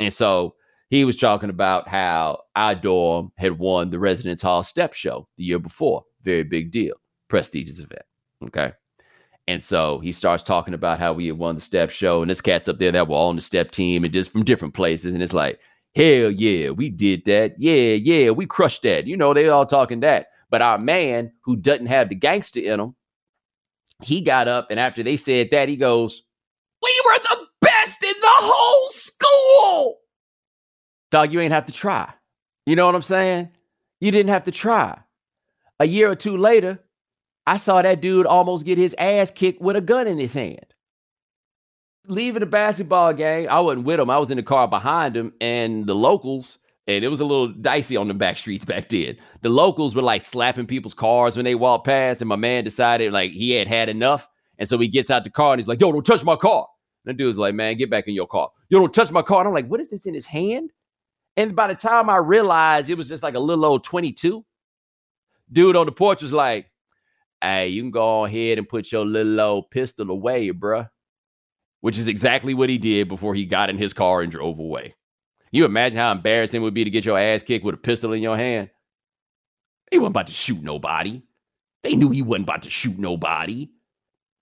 [0.00, 0.54] And so
[0.90, 5.44] he was talking about how our dorm had won the Residence Hall Step Show the
[5.44, 6.04] year before.
[6.24, 6.94] Very big deal,
[7.28, 8.02] prestigious event.
[8.44, 8.72] Okay.
[9.46, 12.42] And so he starts talking about how we had won the step show, and this
[12.42, 15.14] cat's up there that were all on the step team and just from different places.
[15.14, 15.58] And it's like,
[15.94, 17.54] Hell yeah, we did that.
[17.58, 19.06] Yeah, yeah, we crushed that.
[19.06, 20.28] You know, they all talking that.
[20.50, 22.94] But our man who doesn't have the gangster in him,
[24.02, 26.22] he got up and after they said that, he goes,
[26.82, 30.00] We were the best in the whole school.
[31.10, 32.12] Dog, you ain't have to try.
[32.66, 33.50] You know what I'm saying?
[34.00, 34.98] You didn't have to try.
[35.80, 36.78] A year or two later,
[37.46, 40.66] I saw that dude almost get his ass kicked with a gun in his hand.
[42.06, 44.10] Leaving the basketball game, I wasn't with him.
[44.10, 46.58] I was in the car behind him, and the locals,
[46.88, 49.16] and it was a little dicey on the back streets back then.
[49.42, 53.12] The locals were like slapping people's cars when they walked past, and my man decided
[53.12, 54.26] like he had had enough.
[54.58, 56.66] And so he gets out the car and he's like, Yo, don't touch my car.
[57.04, 58.50] And the dude's like, Man, get back in your car.
[58.70, 59.40] Yo, don't touch my car.
[59.40, 60.72] And I'm like, What is this in his hand?
[61.36, 64.44] And by the time I realized it was just like a little old 22,
[65.52, 66.70] dude on the porch was like,
[67.40, 70.88] hey, you can go ahead and put your little old pistol away, bruh.
[71.80, 74.96] Which is exactly what he did before he got in his car and drove away.
[75.50, 78.12] You imagine how embarrassing it would be to get your ass kicked with a pistol
[78.12, 78.70] in your hand?
[79.90, 81.22] He wasn't about to shoot nobody.
[81.82, 83.70] They knew he wasn't about to shoot nobody.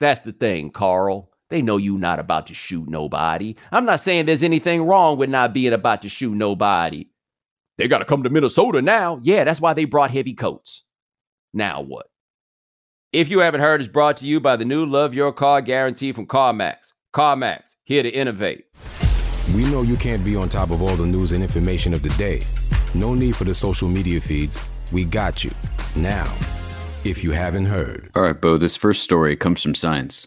[0.00, 1.30] That's the thing, Karl.
[1.48, 3.54] They know you not about to shoot nobody.
[3.70, 7.06] I'm not saying there's anything wrong with not being about to shoot nobody.
[7.78, 9.20] They got to come to Minnesota now.
[9.22, 10.82] Yeah, that's why they brought heavy coats.
[11.52, 12.06] Now what?
[13.12, 16.12] If you haven't heard, it's brought to you by the new Love Your Car guarantee
[16.12, 16.92] from CarMax.
[17.14, 18.64] CarMax, here to innovate.
[19.54, 22.11] We know you can't be on top of all the news and information of the
[22.11, 22.42] day.
[22.94, 24.68] No need for the social media feeds.
[24.92, 25.50] We got you.
[25.94, 26.32] Now,
[27.04, 28.11] if you haven't heard.
[28.14, 30.26] All right, Bo, this first story comes from Science.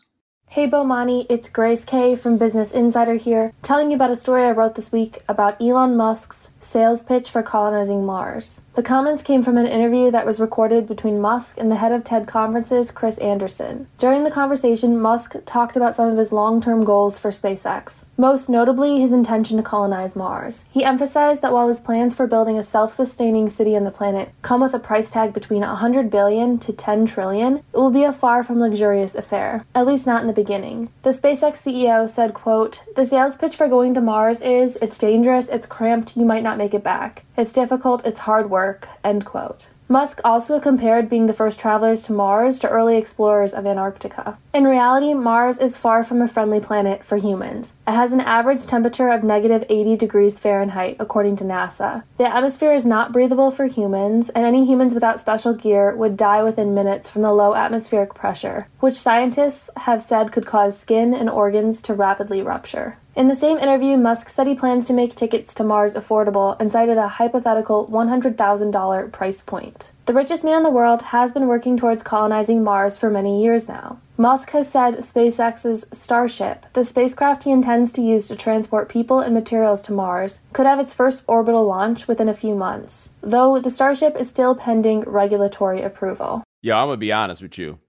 [0.53, 4.49] Hey Bomani, it's Grace K from Business Insider here, telling you about a story I
[4.49, 8.61] wrote this week about Elon Musk's sales pitch for colonizing Mars.
[8.73, 12.03] The comments came from an interview that was recorded between Musk and the head of
[12.03, 13.87] TED conferences, Chris Anderson.
[13.97, 18.49] During the conversation, Musk talked about some of his long term goals for SpaceX, most
[18.49, 20.65] notably his intention to colonize Mars.
[20.71, 24.31] He emphasized that while his plans for building a self sustaining city on the planet
[24.41, 28.11] come with a price tag between 100 billion to 10 trillion, it will be a
[28.11, 30.89] far from luxurious affair, at least not in the beginning.
[31.01, 35.49] The SpaceX CEO said, quote, The sales pitch for going to Mars is it's dangerous,
[35.49, 37.25] it's cramped, you might not make it back.
[37.35, 38.87] It's difficult, it's hard work.
[39.03, 39.67] End quote.
[39.91, 44.37] Musk also compared being the first travelers to Mars to early explorers of Antarctica.
[44.53, 47.73] In reality, Mars is far from a friendly planet for humans.
[47.87, 52.03] It has an average temperature of negative 80 degrees Fahrenheit, according to NASA.
[52.17, 56.43] The atmosphere is not breathable for humans, and any humans without special gear would die
[56.43, 61.31] within minutes from the low atmospheric pressure, which scientists have said could cause skin and
[61.31, 62.97] organs to rapidly rupture.
[63.15, 66.71] In the same interview, Musk said he plans to make tickets to Mars affordable and
[66.71, 69.91] cited a hypothetical $100,000 price point.
[70.05, 73.67] The richest man in the world has been working towards colonizing Mars for many years
[73.67, 73.99] now.
[74.15, 79.33] Musk has said SpaceX's Starship, the spacecraft he intends to use to transport people and
[79.33, 83.69] materials to Mars, could have its first orbital launch within a few months, though the
[83.69, 86.43] Starship is still pending regulatory approval.
[86.61, 87.79] Yeah, I'm going to be honest with you.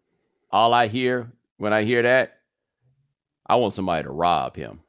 [0.51, 2.39] All I hear when I hear that,
[3.47, 4.81] I want somebody to rob him.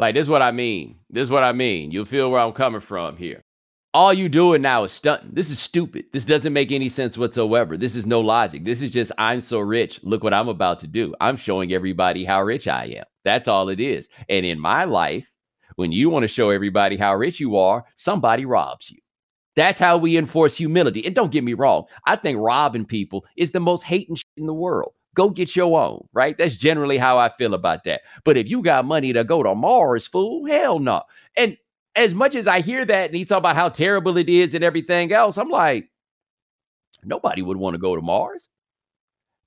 [0.00, 0.96] Like, this is what I mean.
[1.10, 1.90] This is what I mean.
[1.90, 3.42] You'll feel where I'm coming from here.
[3.92, 5.32] All you doing now is stunting.
[5.34, 6.06] This is stupid.
[6.10, 7.76] This doesn't make any sense whatsoever.
[7.76, 8.64] This is no logic.
[8.64, 10.00] This is just, I'm so rich.
[10.02, 11.14] Look what I'm about to do.
[11.20, 13.04] I'm showing everybody how rich I am.
[13.24, 14.08] That's all it is.
[14.30, 15.30] And in my life,
[15.76, 19.00] when you want to show everybody how rich you are, somebody robs you.
[19.54, 21.04] That's how we enforce humility.
[21.04, 24.46] And don't get me wrong, I think robbing people is the most hating shit in
[24.46, 26.36] the world go get your own, right?
[26.38, 28.02] That's generally how I feel about that.
[28.24, 31.02] But if you got money to go to Mars, fool, hell no.
[31.36, 31.56] And
[31.96, 34.64] as much as I hear that and he talk about how terrible it is and
[34.64, 35.90] everything else, I'm like,
[37.04, 38.48] nobody would want to go to Mars.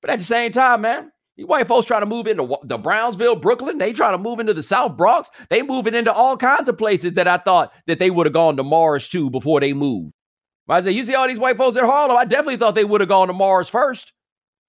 [0.00, 3.36] But at the same time, man, you white folks trying to move into the Brownsville,
[3.36, 3.78] Brooklyn.
[3.78, 5.30] They trying to move into the South Bronx.
[5.50, 8.56] They moving into all kinds of places that I thought that they would have gone
[8.56, 10.12] to Mars to before they moved.
[10.68, 12.16] I say, you see all these white folks in Harlem.
[12.16, 14.13] I definitely thought they would have gone to Mars first.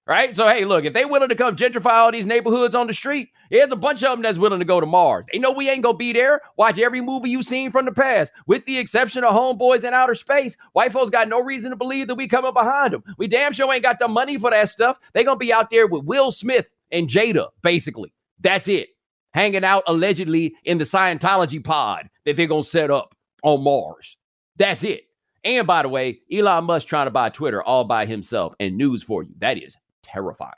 [0.08, 0.36] Right?
[0.36, 3.30] So, hey, look, if they willing to come gentrify all these neighborhoods on the street,
[3.50, 5.26] there's a bunch of them that's willing to go to Mars.
[5.32, 6.42] They know we ain't gonna be there.
[6.56, 10.14] Watch every movie you've seen from the past, with the exception of Homeboys in Outer
[10.14, 10.56] Space.
[10.74, 13.02] White folks got no reason to believe that we coming behind them.
[13.18, 15.00] We damn sure ain't got the money for that stuff.
[15.12, 18.12] They gonna be out there with Will Smith and Jada, basically.
[18.38, 18.90] That's it.
[19.34, 24.16] Hanging out allegedly in the Scientology pod that they're gonna set up on Mars.
[24.56, 25.02] That's it.
[25.42, 28.54] And by the way, Elon Musk trying to buy Twitter all by himself.
[28.60, 29.34] And news for you.
[29.38, 30.52] That is terrifying.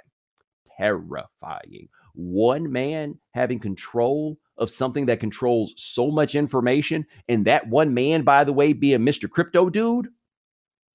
[0.76, 1.88] Terrifying.
[2.14, 8.22] One man having control of something that controls so much information, and that one man,
[8.22, 9.30] by the way, being Mr.
[9.30, 10.08] Crypto Dude.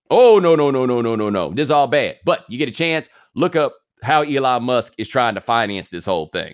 [0.09, 1.53] Oh, no, no, no, no, no, no, no.
[1.53, 2.17] This is all bad.
[2.25, 6.05] But you get a chance, look up how Elon Musk is trying to finance this
[6.05, 6.53] whole thing.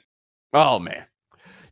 [0.53, 1.05] Oh, man.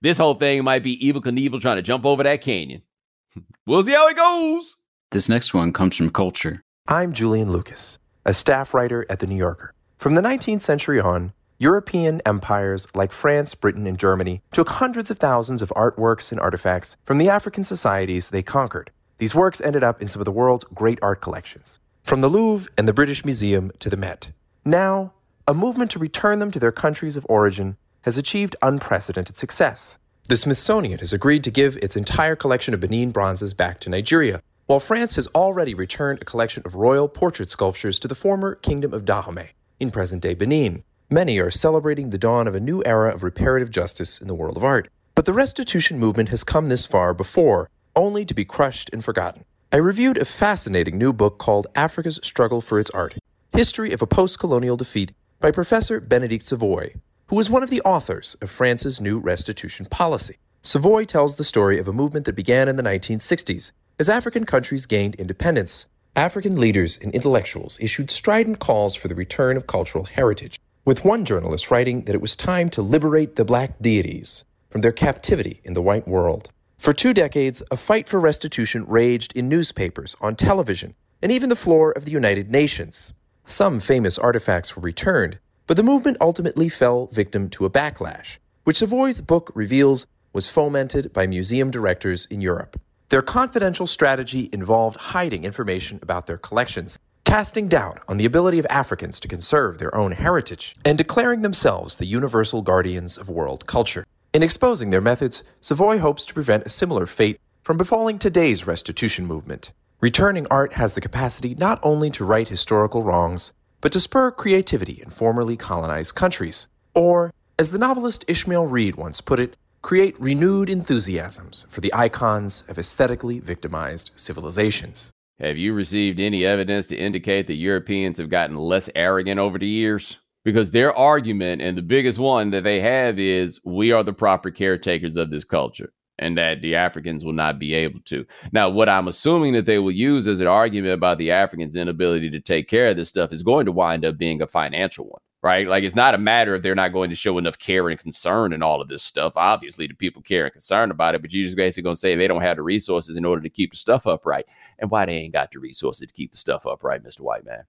[0.02, 2.82] This whole thing might be Evel Knievel trying to jump over that canyon.
[3.66, 4.76] we'll see how it goes.
[5.12, 6.64] This next one comes from Culture.
[6.88, 9.74] I'm Julian Lucas, a staff writer at The New Yorker.
[9.98, 15.18] From the 19th century on, European empires like France, Britain, and Germany took hundreds of
[15.18, 18.92] thousands of artworks and artifacts from the African societies they conquered.
[19.18, 22.72] These works ended up in some of the world's great art collections, from the Louvre
[22.78, 24.30] and the British Museum to the Met.
[24.64, 25.14] Now,
[25.48, 29.98] a movement to return them to their countries of origin has achieved unprecedented success.
[30.30, 34.44] The Smithsonian has agreed to give its entire collection of Benin bronzes back to Nigeria,
[34.68, 38.94] while France has already returned a collection of royal portrait sculptures to the former Kingdom
[38.94, 40.84] of Dahomey in present day Benin.
[41.10, 44.58] Many are celebrating the dawn of a new era of reparative justice in the world
[44.58, 44.90] of art.
[45.16, 49.46] But the restitution movement has come this far before, only to be crushed and forgotten.
[49.72, 53.16] I reviewed a fascinating new book called Africa's Struggle for Its Art
[53.54, 56.94] History of a Post Colonial Defeat by Professor Bénédicte Savoy,
[57.28, 60.38] who was one of the authors of France's new restitution policy.
[60.62, 64.86] Savoy tells the story of a movement that began in the 1960s as African countries
[64.86, 65.88] gained independence.
[66.18, 71.26] African leaders and intellectuals issued strident calls for the return of cultural heritage with one
[71.26, 75.76] journalist writing that it was time to liberate the black deities from their captivity in
[75.76, 76.50] the white world.
[76.80, 81.56] For two decades, a fight for restitution raged in newspapers, on television, and even the
[81.56, 83.14] floor of the United Nations.
[83.46, 88.78] Some famous artifacts were returned, but the movement ultimately fell victim to a backlash, which
[88.78, 92.82] Savoy's book reveals was fomented by museum directors in Europe.
[93.10, 98.66] Their confidential strategy involved hiding information about their collections casting doubt on the ability of
[98.70, 104.06] Africans to conserve their own heritage, and declaring themselves the universal guardians of world culture.
[104.34, 109.26] In exposing their methods, Savoy hopes to prevent a similar fate from befalling today's restitution
[109.26, 109.74] movement.
[110.00, 115.02] Returning art has the capacity not only to right historical wrongs, but to spur creativity
[115.02, 120.70] in formerly colonized countries, or, as the novelist Ishmael Reed once put it, create renewed
[120.70, 125.14] enthusiasms for the icons of aesthetically victimized civilizations.
[125.40, 129.66] Have you received any evidence to indicate that Europeans have gotten less arrogant over the
[129.66, 130.18] years?
[130.44, 134.52] Because their argument, and the biggest one that they have, is we are the proper
[134.52, 138.26] caretakers of this culture and that the Africans will not be able to.
[138.52, 142.30] Now, what I'm assuming that they will use as an argument about the Africans' inability
[142.32, 145.22] to take care of this stuff is going to wind up being a financial one
[145.48, 145.66] right?
[145.66, 148.52] Like it's not a matter of they're not going to show enough care and concern
[148.52, 149.32] and all of this stuff.
[149.38, 152.16] Obviously, the people care and concerned about it, but you're just basically going to say
[152.16, 154.46] they don't have the resources in order to keep the stuff upright.
[154.80, 157.22] And why they ain't got the resources to keep the stuff upright, Mr.
[157.22, 157.64] White Man?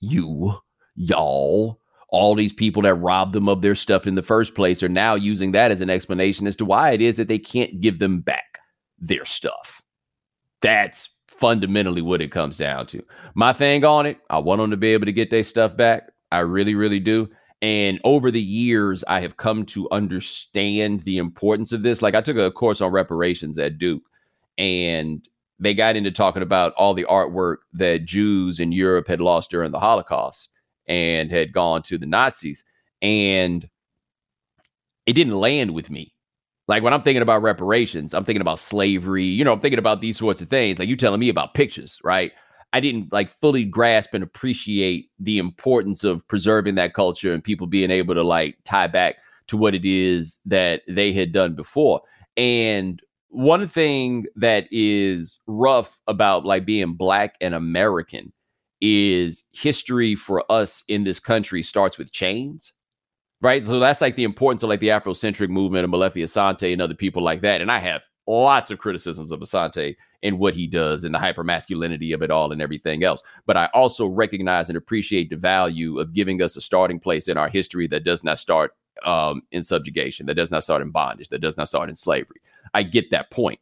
[0.00, 0.52] You,
[0.94, 4.88] y'all, all these people that robbed them of their stuff in the first place are
[4.90, 8.00] now using that as an explanation as to why it is that they can't give
[8.00, 8.58] them back
[8.98, 9.80] their stuff.
[10.60, 13.02] That's fundamentally what it comes down to.
[13.34, 16.11] My thing on it, I want them to be able to get their stuff back.
[16.32, 17.28] I really, really do.
[17.60, 22.02] And over the years, I have come to understand the importance of this.
[22.02, 24.02] Like I took a course on reparations at Duke,
[24.58, 25.26] and
[25.60, 29.70] they got into talking about all the artwork that Jews in Europe had lost during
[29.70, 30.48] the Holocaust
[30.88, 32.64] and had gone to the Nazis.
[33.00, 33.68] And
[35.06, 36.12] it didn't land with me.
[36.66, 40.00] Like when I'm thinking about reparations, I'm thinking about slavery, you know, I'm thinking about
[40.00, 40.78] these sorts of things.
[40.78, 42.32] Like you telling me about pictures, right?
[42.72, 47.66] I didn't like fully grasp and appreciate the importance of preserving that culture and people
[47.66, 49.16] being able to like tie back
[49.48, 52.00] to what it is that they had done before.
[52.36, 58.32] And one thing that is rough about like being black and American
[58.80, 62.72] is history for us in this country starts with chains.
[63.40, 63.66] Right.
[63.66, 66.94] So that's like the importance of like the Afrocentric movement and Molefi Asante and other
[66.94, 67.60] people like that.
[67.60, 71.42] And I have lots of criticisms of Asante and what he does and the hyper
[71.42, 73.22] masculinity of it all and everything else.
[73.46, 77.36] But I also recognize and appreciate the value of giving us a starting place in
[77.36, 78.72] our history that does not start
[79.04, 82.40] um, in subjugation, that does not start in bondage, that does not start in slavery.
[82.74, 83.58] I get that point.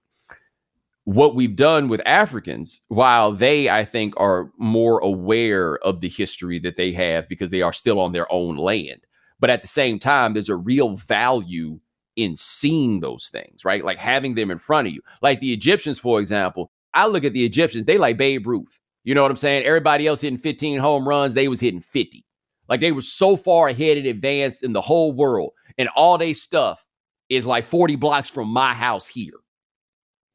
[1.04, 6.58] What we've done with Africans, while they, I think, are more aware of the history
[6.60, 9.00] that they have because they are still on their own land,
[9.40, 11.80] but at the same time, there's a real value
[12.22, 13.84] in seeing those things, right?
[13.84, 15.00] Like having them in front of you.
[15.22, 18.78] Like the Egyptians, for example, I look at the Egyptians, they like Babe Ruth.
[19.04, 19.64] You know what I'm saying?
[19.64, 22.24] Everybody else hitting 15 home runs, they was hitting 50.
[22.68, 25.52] Like they were so far ahead and advanced in the whole world.
[25.78, 26.86] And all they stuff
[27.28, 29.32] is like 40 blocks from my house here.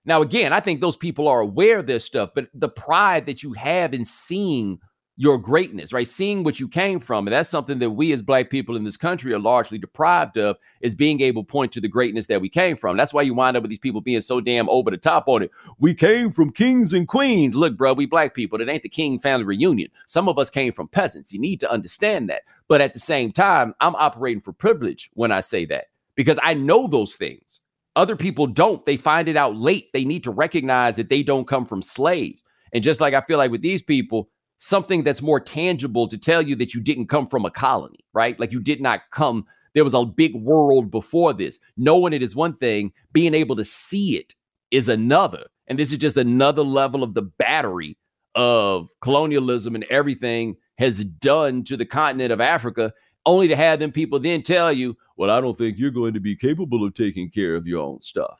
[0.06, 3.42] Now, again, I think those people are aware of this stuff, but the pride that
[3.42, 4.80] you have in seeing
[5.18, 6.08] your greatness, right?
[6.08, 7.26] Seeing what you came from.
[7.26, 10.58] And that's something that we as black people in this country are largely deprived of
[10.82, 12.98] is being able to point to the greatness that we came from.
[12.98, 15.44] That's why you wind up with these people being so damn over the top on
[15.44, 15.52] it.
[15.80, 17.56] We came from kings and queens.
[17.56, 18.60] Look, bro, we black people.
[18.60, 19.90] It ain't the king family reunion.
[20.06, 21.32] Some of us came from peasants.
[21.32, 22.42] You need to understand that.
[22.68, 25.86] But at the same time, I'm operating for privilege when I say that
[26.16, 27.62] because I know those things.
[27.96, 28.86] Other people don't.
[28.86, 29.94] They find it out late.
[29.94, 32.44] They need to recognize that they don't come from slaves.
[32.74, 36.42] And just like I feel like with these people, something that's more tangible to tell
[36.42, 38.40] you that you didn't come from a colony, right?
[38.40, 41.60] Like you did not come, there was a big world before this.
[41.78, 44.34] Knowing it is one thing, being able to see it
[44.72, 45.46] is another.
[45.68, 47.98] And this is just another level of the battery
[48.36, 52.94] of colonialism and everything has done to the continent of Africa,
[53.26, 56.20] only to have them people then tell you, well, I don't think you're going to
[56.20, 58.40] be capable of taking care of your own stuff.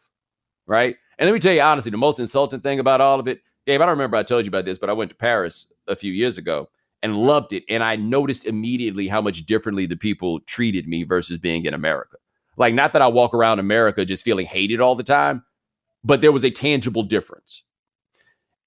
[0.68, 0.96] Right.
[1.18, 3.82] And let me tell you honestly, the most insulting thing about all of it, Dave,
[3.82, 6.12] I don't remember I told you about this, but I went to Paris a few
[6.12, 6.70] years ago
[7.04, 7.64] and loved it.
[7.70, 12.18] And I noticed immediately how much differently the people treated me versus being in America.
[12.58, 15.44] Like, not that I walk around America just feeling hated all the time,
[16.04, 17.64] but there was a tangible difference.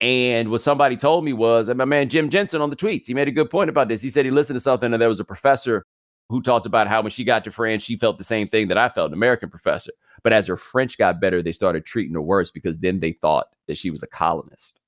[0.00, 3.14] And what somebody told me was, and my man Jim Jensen on the tweets, he
[3.14, 4.02] made a good point about this.
[4.02, 5.84] He said he listened to something and there was a professor
[6.28, 8.78] who talked about how when she got to France, she felt the same thing that
[8.78, 9.92] I felt, an American professor.
[10.22, 13.48] But as her French got better, they started treating her worse because then they thought
[13.66, 14.78] that she was a colonist.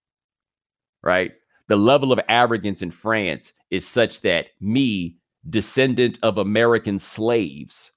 [1.02, 1.32] Right?
[1.70, 5.18] The level of arrogance in France is such that me,
[5.48, 7.92] descendant of American slaves,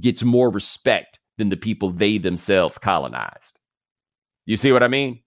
[0.00, 3.58] gets more respect than the people they themselves colonized.
[4.46, 5.20] You see what I mean?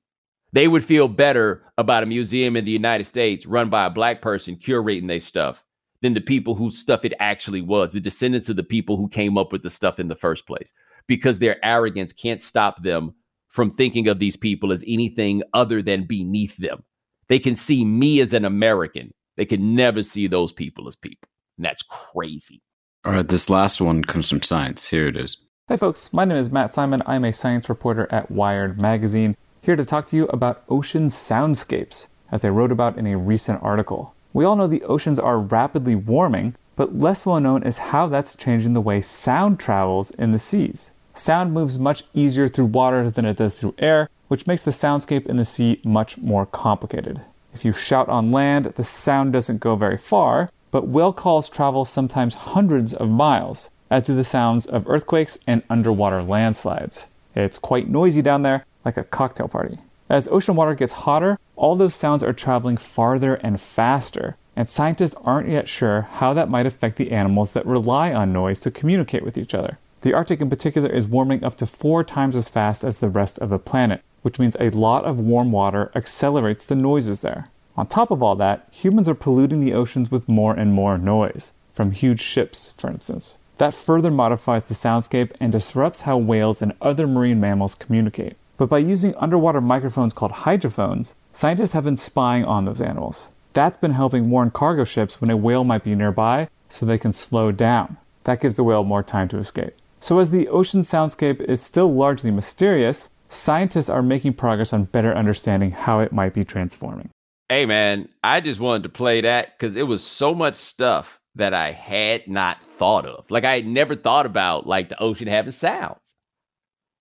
[0.54, 4.22] They would feel better about a museum in the United States run by a black
[4.22, 5.62] person curating their stuff
[6.02, 9.38] than the people whose stuff it actually was, the descendants of the people who came
[9.38, 10.72] up with the stuff in the first place,
[11.08, 13.14] because their arrogance can't stop them
[13.50, 16.86] from thinking of these people as anything other than beneath them.
[17.32, 19.13] They can see me as an American.
[19.38, 21.29] They can never see those people as people.
[21.57, 22.59] And that's crazy.
[23.05, 24.89] All right, this last one comes from science.
[24.89, 25.38] Here it is.
[25.69, 26.11] Hi, folks.
[26.11, 27.01] My name is Matt Simon.
[27.05, 32.07] I'm a science reporter at Wired Magazine here to talk to you about ocean soundscapes,
[32.34, 34.13] as I wrote about in a recent article.
[34.34, 38.36] We all know the oceans are rapidly warming, but less well known is how that's
[38.36, 40.91] changing the way sound travels in the seas.
[41.14, 45.26] Sound moves much easier through water than it does through air, which makes the soundscape
[45.26, 47.22] in the sea much more complicated.
[47.53, 51.84] If you shout on land, the sound doesn't go very far, but whale calls travel
[51.84, 57.05] sometimes hundreds of miles, as do the sounds of earthquakes and underwater landslides.
[57.36, 59.80] It's quite noisy down there, like a cocktail party.
[60.09, 65.16] As ocean water gets hotter, all those sounds are traveling farther and faster, and scientists
[65.24, 69.24] aren't yet sure how that might affect the animals that rely on noise to communicate
[69.24, 69.78] with each other.
[70.02, 73.38] The Arctic in particular is warming up to four times as fast as the rest
[73.38, 77.49] of the planet, which means a lot of warm water accelerates the noises there.
[77.78, 81.52] On top of all that, humans are polluting the oceans with more and more noise,
[81.74, 83.38] from huge ships, for instance.
[83.60, 88.38] That further modifies the soundscape and disrupts how whales and other marine mammals communicate.
[88.58, 93.28] But by using underwater microphones called hydrophones, scientists have been spying on those animals.
[93.54, 97.14] That's been helping warn cargo ships when a whale might be nearby so they can
[97.14, 97.97] slow down.
[98.24, 99.76] That gives the whale more time to escape.
[100.02, 105.16] So, as the ocean soundscape is still largely mysterious, scientists are making progress on better
[105.16, 107.10] understanding how it might be transforming.
[107.49, 111.54] Hey, man, I just wanted to play that because it was so much stuff that
[111.54, 113.30] I had not thought of.
[113.30, 116.16] Like, I had never thought about like the ocean having sounds.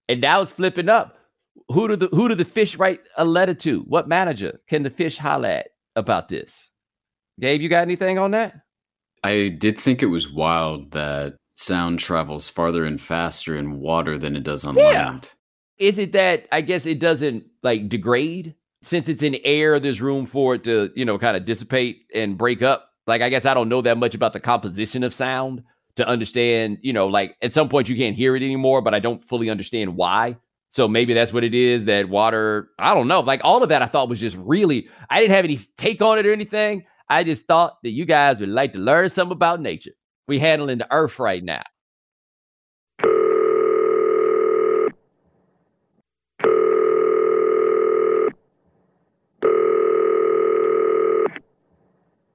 [0.08, 1.16] And now it's flipping up
[1.68, 3.80] who do the who do the fish write a letter to?
[3.82, 6.70] What manager can the fish holler at about this?
[7.40, 8.54] Gabe, you got anything on that?
[9.22, 14.36] I did think it was wild that sound travels farther and faster in water than
[14.36, 15.10] it does on yeah.
[15.10, 15.34] land.
[15.78, 19.80] Is it that I guess it doesn't like degrade since it's in air?
[19.80, 22.90] There's room for it to you know kind of dissipate and break up.
[23.06, 25.62] Like I guess I don't know that much about the composition of sound
[25.96, 26.78] to understand.
[26.82, 29.50] You know, like at some point you can't hear it anymore, but I don't fully
[29.50, 30.36] understand why.
[30.70, 33.20] So maybe that's what it is that water, I don't know.
[33.20, 36.18] Like all of that I thought was just really, I didn't have any take on
[36.18, 36.84] it or anything.
[37.08, 39.90] I just thought that you guys would like to learn something about nature.
[40.30, 41.64] We handling the earth right now.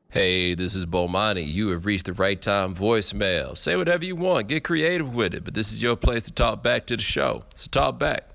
[0.10, 1.48] Hey, this is Bomani.
[1.48, 3.58] You have reached the right time voicemail.
[3.58, 6.62] Say whatever you want, get creative with it, but this is your place to talk
[6.62, 7.44] back to the show.
[7.56, 8.26] So talk back.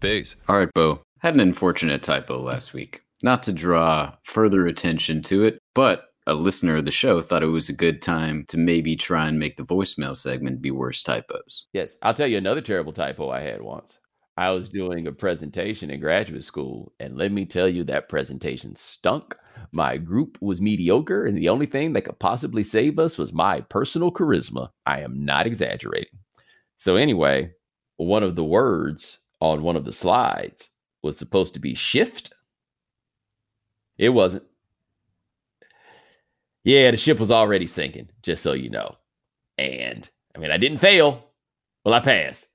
[0.00, 0.34] Peace.
[0.48, 1.02] All right, Bo.
[1.18, 3.02] Had an unfortunate typo last week.
[3.22, 7.46] Not to draw further attention to it, but a listener of the show thought it
[7.46, 11.66] was a good time to maybe try and make the voicemail segment be worse typos.
[11.72, 13.98] Yes, I'll tell you another terrible typo I had once.
[14.36, 18.74] I was doing a presentation in graduate school, and let me tell you, that presentation
[18.74, 19.34] stunk.
[19.72, 23.60] My group was mediocre, and the only thing that could possibly save us was my
[23.62, 24.70] personal charisma.
[24.86, 26.18] I am not exaggerating.
[26.78, 27.52] So, anyway,
[27.98, 30.70] one of the words on one of the slides
[31.02, 32.32] was supposed to be shift.
[33.98, 34.44] It wasn't.
[36.64, 38.96] Yeah, the ship was already sinking, just so you know.
[39.58, 41.24] And I mean, I didn't fail.
[41.84, 42.48] Well, I passed.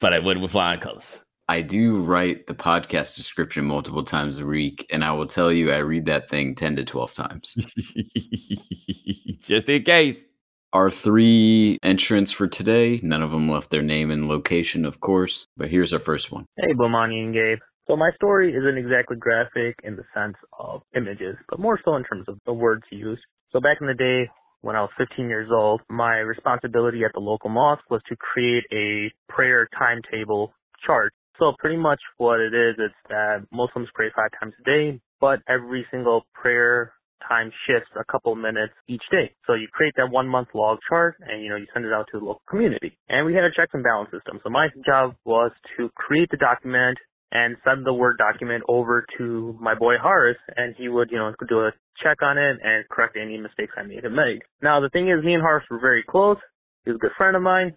[0.00, 1.20] but I went with flying colors.
[1.48, 5.72] I do write the podcast description multiple times a week, and I will tell you,
[5.72, 7.54] I read that thing 10 to 12 times.
[9.40, 10.24] Just in case.
[10.72, 15.44] Our three entrants for today, none of them left their name and location, of course,
[15.56, 16.46] but here's our first one.
[16.58, 17.58] Hey, Bomani and Gabe.
[17.90, 22.04] So my story isn't exactly graphic in the sense of images, but more so in
[22.04, 23.20] terms of the words used.
[23.50, 24.30] So back in the day,
[24.60, 28.62] when I was 15 years old, my responsibility at the local mosque was to create
[28.72, 30.54] a prayer timetable
[30.86, 31.12] chart.
[31.40, 35.40] So pretty much what it is, is that Muslims pray five times a day, but
[35.48, 36.92] every single prayer
[37.26, 39.34] time shifts a couple minutes each day.
[39.48, 42.06] So you create that one month log chart and you know you send it out
[42.12, 42.96] to the local community.
[43.08, 44.38] And we had a checks and balance system.
[44.44, 46.96] So my job was to create the document
[47.32, 51.32] and send the Word document over to my boy Horace and he would, you know,
[51.48, 51.70] do a
[52.02, 54.42] check on it and correct any mistakes I made him make.
[54.62, 56.38] Now the thing is me and Horace were very close.
[56.84, 57.76] He was a good friend of mine.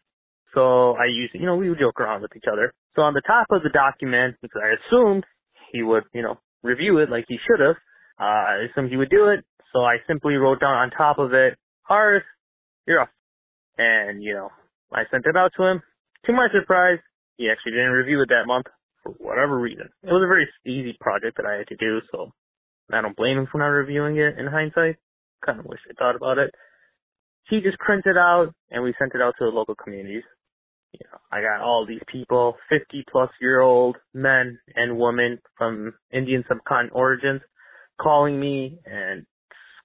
[0.54, 2.74] So I used, you know, we would joke around with each other.
[2.96, 5.24] So on the top of the document, because I assumed
[5.72, 7.76] he would, you know, review it like he should have,
[8.20, 9.44] uh, I assumed he would do it,
[9.74, 12.24] so I simply wrote down on top of it, Horace,
[12.88, 13.10] you're off.
[13.78, 14.50] And, you know,
[14.92, 15.82] I sent it out to him.
[16.26, 17.00] To my surprise,
[17.38, 18.68] he actually didn't review it that month
[19.04, 19.90] for whatever reason.
[20.02, 22.32] It was a very easy project that I had to do, so
[22.92, 24.96] I don't blame him for not reviewing it in hindsight.
[25.46, 26.54] Kind of wish I thought about it.
[27.50, 30.24] He just printed out and we sent it out to the local communities.
[30.94, 35.94] You know, I got all these people, 50 plus year old men and women from
[36.12, 37.42] Indian subcontinent origins
[38.02, 39.26] calling me and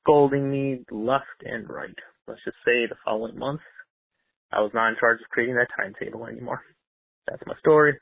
[0.00, 1.94] scolding me left and right.
[2.26, 3.60] Let's just say the following month,
[4.52, 6.62] I was not in charge of creating that timetable anymore.
[7.26, 7.98] That's my story.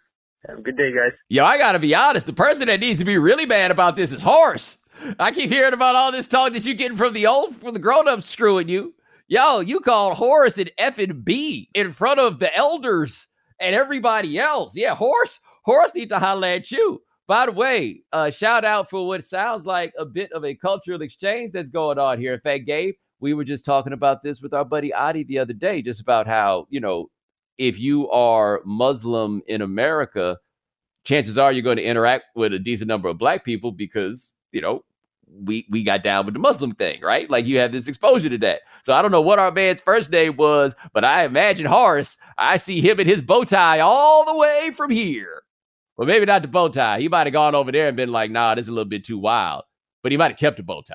[0.49, 1.12] Have a good day, guys.
[1.28, 2.26] Yo, I gotta be honest.
[2.26, 4.78] The person that needs to be really mad about this is Horace.
[5.18, 7.80] I keep hearing about all this talk that you're getting from the old, from the
[7.80, 8.95] grown-ups screwing you.
[9.28, 13.26] Yo, you called Horace an F and B in front of the elders
[13.59, 14.76] and everybody else.
[14.76, 17.03] Yeah, Horace, Horace need to holler at you.
[17.26, 21.03] By the way, uh, shout out for what sounds like a bit of a cultural
[21.03, 22.34] exchange that's going on here.
[22.34, 25.53] In fact, Gabe, we were just talking about this with our buddy Adi the other
[25.53, 27.11] day, just about how, you know,
[27.59, 30.38] if you are Muslim in America,
[31.04, 34.61] chances are you're going to interact with a decent number of black people because, you
[34.61, 34.84] know,
[35.44, 37.28] we we got down with the Muslim thing, right?
[37.28, 38.61] Like you have this exposure to that.
[38.82, 42.59] So I don't know what our man's first name was, but I imagine Horace, I
[42.59, 45.42] see him in his bow tie all the way from here.
[45.96, 47.00] Well, maybe not the bow tie.
[47.00, 49.04] He might have gone over there and been like, nah, this is a little bit
[49.04, 49.64] too wild.
[50.02, 50.94] But he might have kept a bow tie.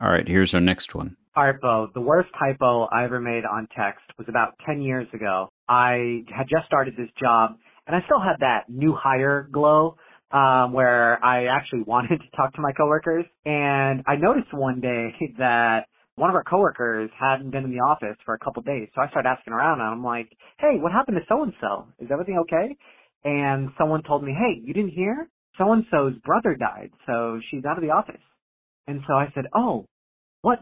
[0.00, 1.16] All right, here's our next one.
[1.38, 1.88] Typo.
[1.94, 5.48] The worst typo I ever made on text was about 10 years ago.
[5.68, 9.96] I had just started this job and I still had that new hire glow
[10.32, 13.24] um, where I actually wanted to talk to my coworkers.
[13.44, 15.86] And I noticed one day that
[16.16, 18.88] one of our coworkers hadn't been in the office for a couple of days.
[18.94, 20.28] So I started asking around and I'm like,
[20.58, 21.86] hey, what happened to so and so?
[22.00, 22.76] Is everything okay?
[23.24, 25.28] and someone told me, hey, you didn't hear?
[25.56, 28.22] So and so's brother died, so she's out of the office.
[28.86, 29.86] And so I said, oh,
[30.42, 30.60] what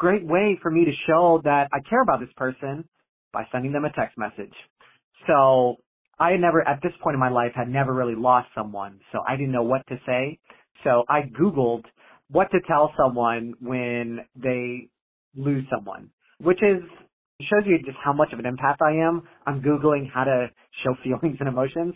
[0.00, 2.88] great way for me to show that I care about this person
[3.32, 4.54] by sending them a text message.
[5.26, 5.76] So
[6.18, 9.20] I had never, at this point in my life, had never really lost someone, so
[9.28, 10.38] I didn't know what to say.
[10.84, 11.84] So I Googled
[12.30, 14.88] what to tell someone when they
[15.36, 16.82] lose someone, which is
[17.42, 19.22] shows you just how much of an empath I am.
[19.46, 20.48] I'm Googling how to
[20.84, 21.94] show feelings and emotions.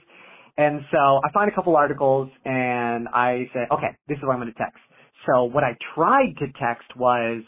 [0.57, 4.41] And so I find a couple articles and I say, okay, this is what I'm
[4.41, 4.79] going to text.
[5.27, 7.43] So what I tried to text was,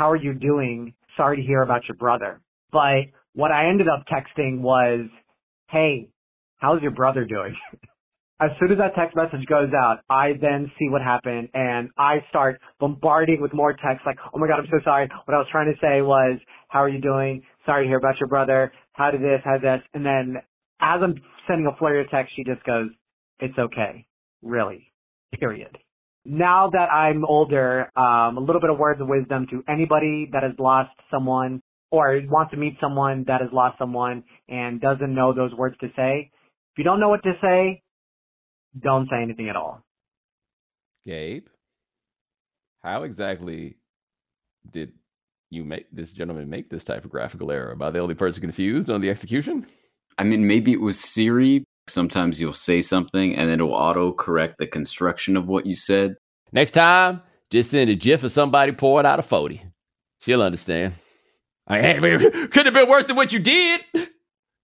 [0.00, 0.94] how are you doing?
[1.18, 2.40] Sorry to hear about your brother.
[2.72, 5.10] But what I ended up texting was,
[5.68, 6.08] hey,
[6.56, 7.54] how's your brother doing?
[8.40, 12.24] as soon as that text message goes out, I then see what happened and I
[12.30, 15.06] start bombarding with more texts like, oh my God, I'm so sorry.
[15.26, 16.38] What I was trying to say was,
[16.68, 17.42] how are you doing?
[17.66, 18.72] Sorry to hear about your brother.
[18.94, 19.42] How did this?
[19.44, 19.82] How did this?
[19.92, 20.36] And then
[20.80, 22.88] as I'm sending a flurry of text, she just goes,
[23.38, 24.06] it's okay.
[24.40, 24.94] Really.
[25.38, 25.76] Period.
[26.24, 30.42] Now that I'm older, um, a little bit of words of wisdom to anybody that
[30.42, 35.32] has lost someone or wants to meet someone that has lost someone and doesn't know
[35.32, 36.30] those words to say.
[36.72, 37.82] If you don't know what to say,
[38.78, 39.82] don't say anything at all.
[41.06, 41.46] Gabe,
[42.82, 43.76] how exactly
[44.70, 44.92] did
[45.48, 47.72] you make this gentleman make this typographical error?
[47.72, 49.66] Am I the only person confused on the execution?
[50.18, 51.64] I mean, maybe it was Siri.
[51.90, 56.16] Sometimes you'll say something and then it'll auto correct the construction of what you said.
[56.52, 59.62] Next time, just send a gif of somebody pouring out a 40.
[60.20, 60.94] She'll understand.
[61.66, 61.98] I hey,
[62.48, 63.80] could have been worse than what you did.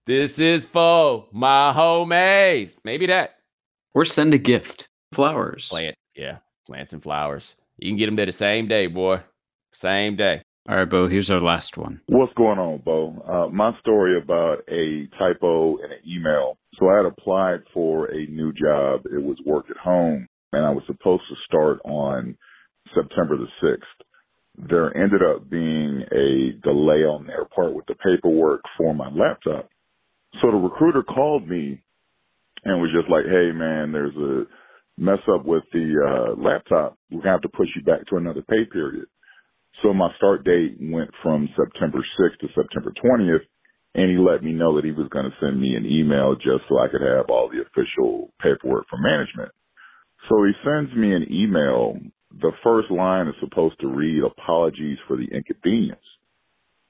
[0.06, 2.76] This is for my homies.
[2.84, 3.36] Maybe that.
[3.94, 4.88] Or send a gift.
[5.12, 5.68] Flowers.
[5.68, 5.96] Plant.
[6.14, 6.38] Yeah.
[6.66, 7.54] Plants and flowers.
[7.78, 9.20] You can get them there the same day, boy.
[9.72, 10.42] Same day.
[10.68, 12.00] All right, Bo, here's our last one.
[12.06, 13.22] What's going on, Bo?
[13.24, 16.58] Uh, my story about a typo in an email.
[16.78, 19.02] So I had applied for a new job.
[19.06, 22.36] It was work at home, and I was supposed to start on
[22.94, 24.68] September the 6th.
[24.68, 29.68] There ended up being a delay on their part with the paperwork for my laptop.
[30.42, 31.82] So the recruiter called me
[32.64, 34.44] and was just like, hey, man, there's a
[35.00, 36.98] mess up with the uh, laptop.
[37.10, 39.06] We're going to have to push you back to another pay period.
[39.82, 43.46] So my start date went from September 6th to September 20th,
[43.97, 46.68] and he let me know that he was going to send me an email just
[46.68, 49.51] so I could have all the official paperwork from management.
[50.28, 51.97] So he sends me an email.
[52.38, 56.05] The first line is supposed to read apologies for the inconvenience.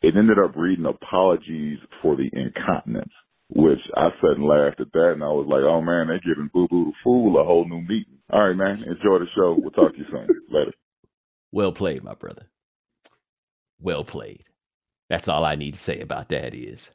[0.02, 3.12] It ended up reading apologies for the incontinence,
[3.50, 6.50] which I sat and laughed at that and I was like, oh man, they're giving
[6.52, 8.18] Boo Boo the Fool a whole new meeting.
[8.32, 8.82] All right, man.
[8.82, 9.56] Enjoy the show.
[9.56, 10.26] We'll talk to you soon.
[10.50, 10.72] Later.
[11.52, 12.46] Well played, my brother.
[13.80, 14.42] Well played.
[15.08, 16.90] That's all I need to say about that is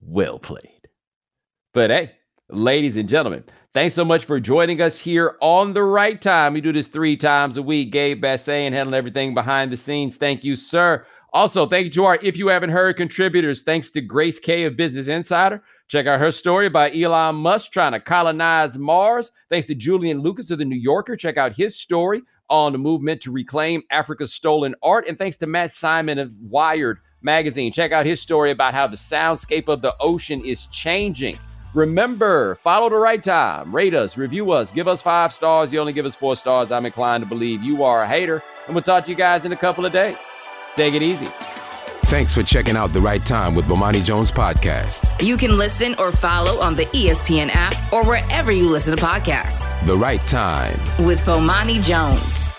[0.00, 0.88] well played.
[1.74, 2.12] But hey,
[2.48, 3.44] ladies and gentlemen,
[3.74, 6.54] thanks so much for joining us here on the right time.
[6.54, 7.92] We do this three times a week.
[7.92, 10.16] Gabe Bassay and handling everything behind the scenes.
[10.16, 11.04] Thank you, sir.
[11.34, 13.62] Also, thank you to our If You Haven't Heard contributors.
[13.62, 15.62] Thanks to Grace Kay of Business Insider.
[15.88, 19.30] Check out her story about Elon Musk trying to colonize Mars.
[19.50, 21.16] Thanks to Julian Lucas of The New Yorker.
[21.16, 25.06] Check out his story on the movement to reclaim Africa's stolen art.
[25.06, 27.72] And thanks to Matt Simon of Wired magazine.
[27.72, 31.36] Check out his story about how the soundscape of the ocean is changing.
[31.74, 35.72] Remember, follow the right time, rate us, review us, give us five stars.
[35.72, 36.72] You only give us four stars.
[36.72, 38.42] I'm inclined to believe you are a hater.
[38.66, 40.16] And we'll talk to you guys in a couple of days.
[40.76, 41.28] Take it easy.
[42.06, 45.22] Thanks for checking out The Right Time with Bomani Jones podcast.
[45.22, 49.78] You can listen or follow on the ESPN app or wherever you listen to podcasts.
[49.84, 52.57] The Right Time with Bomani Jones.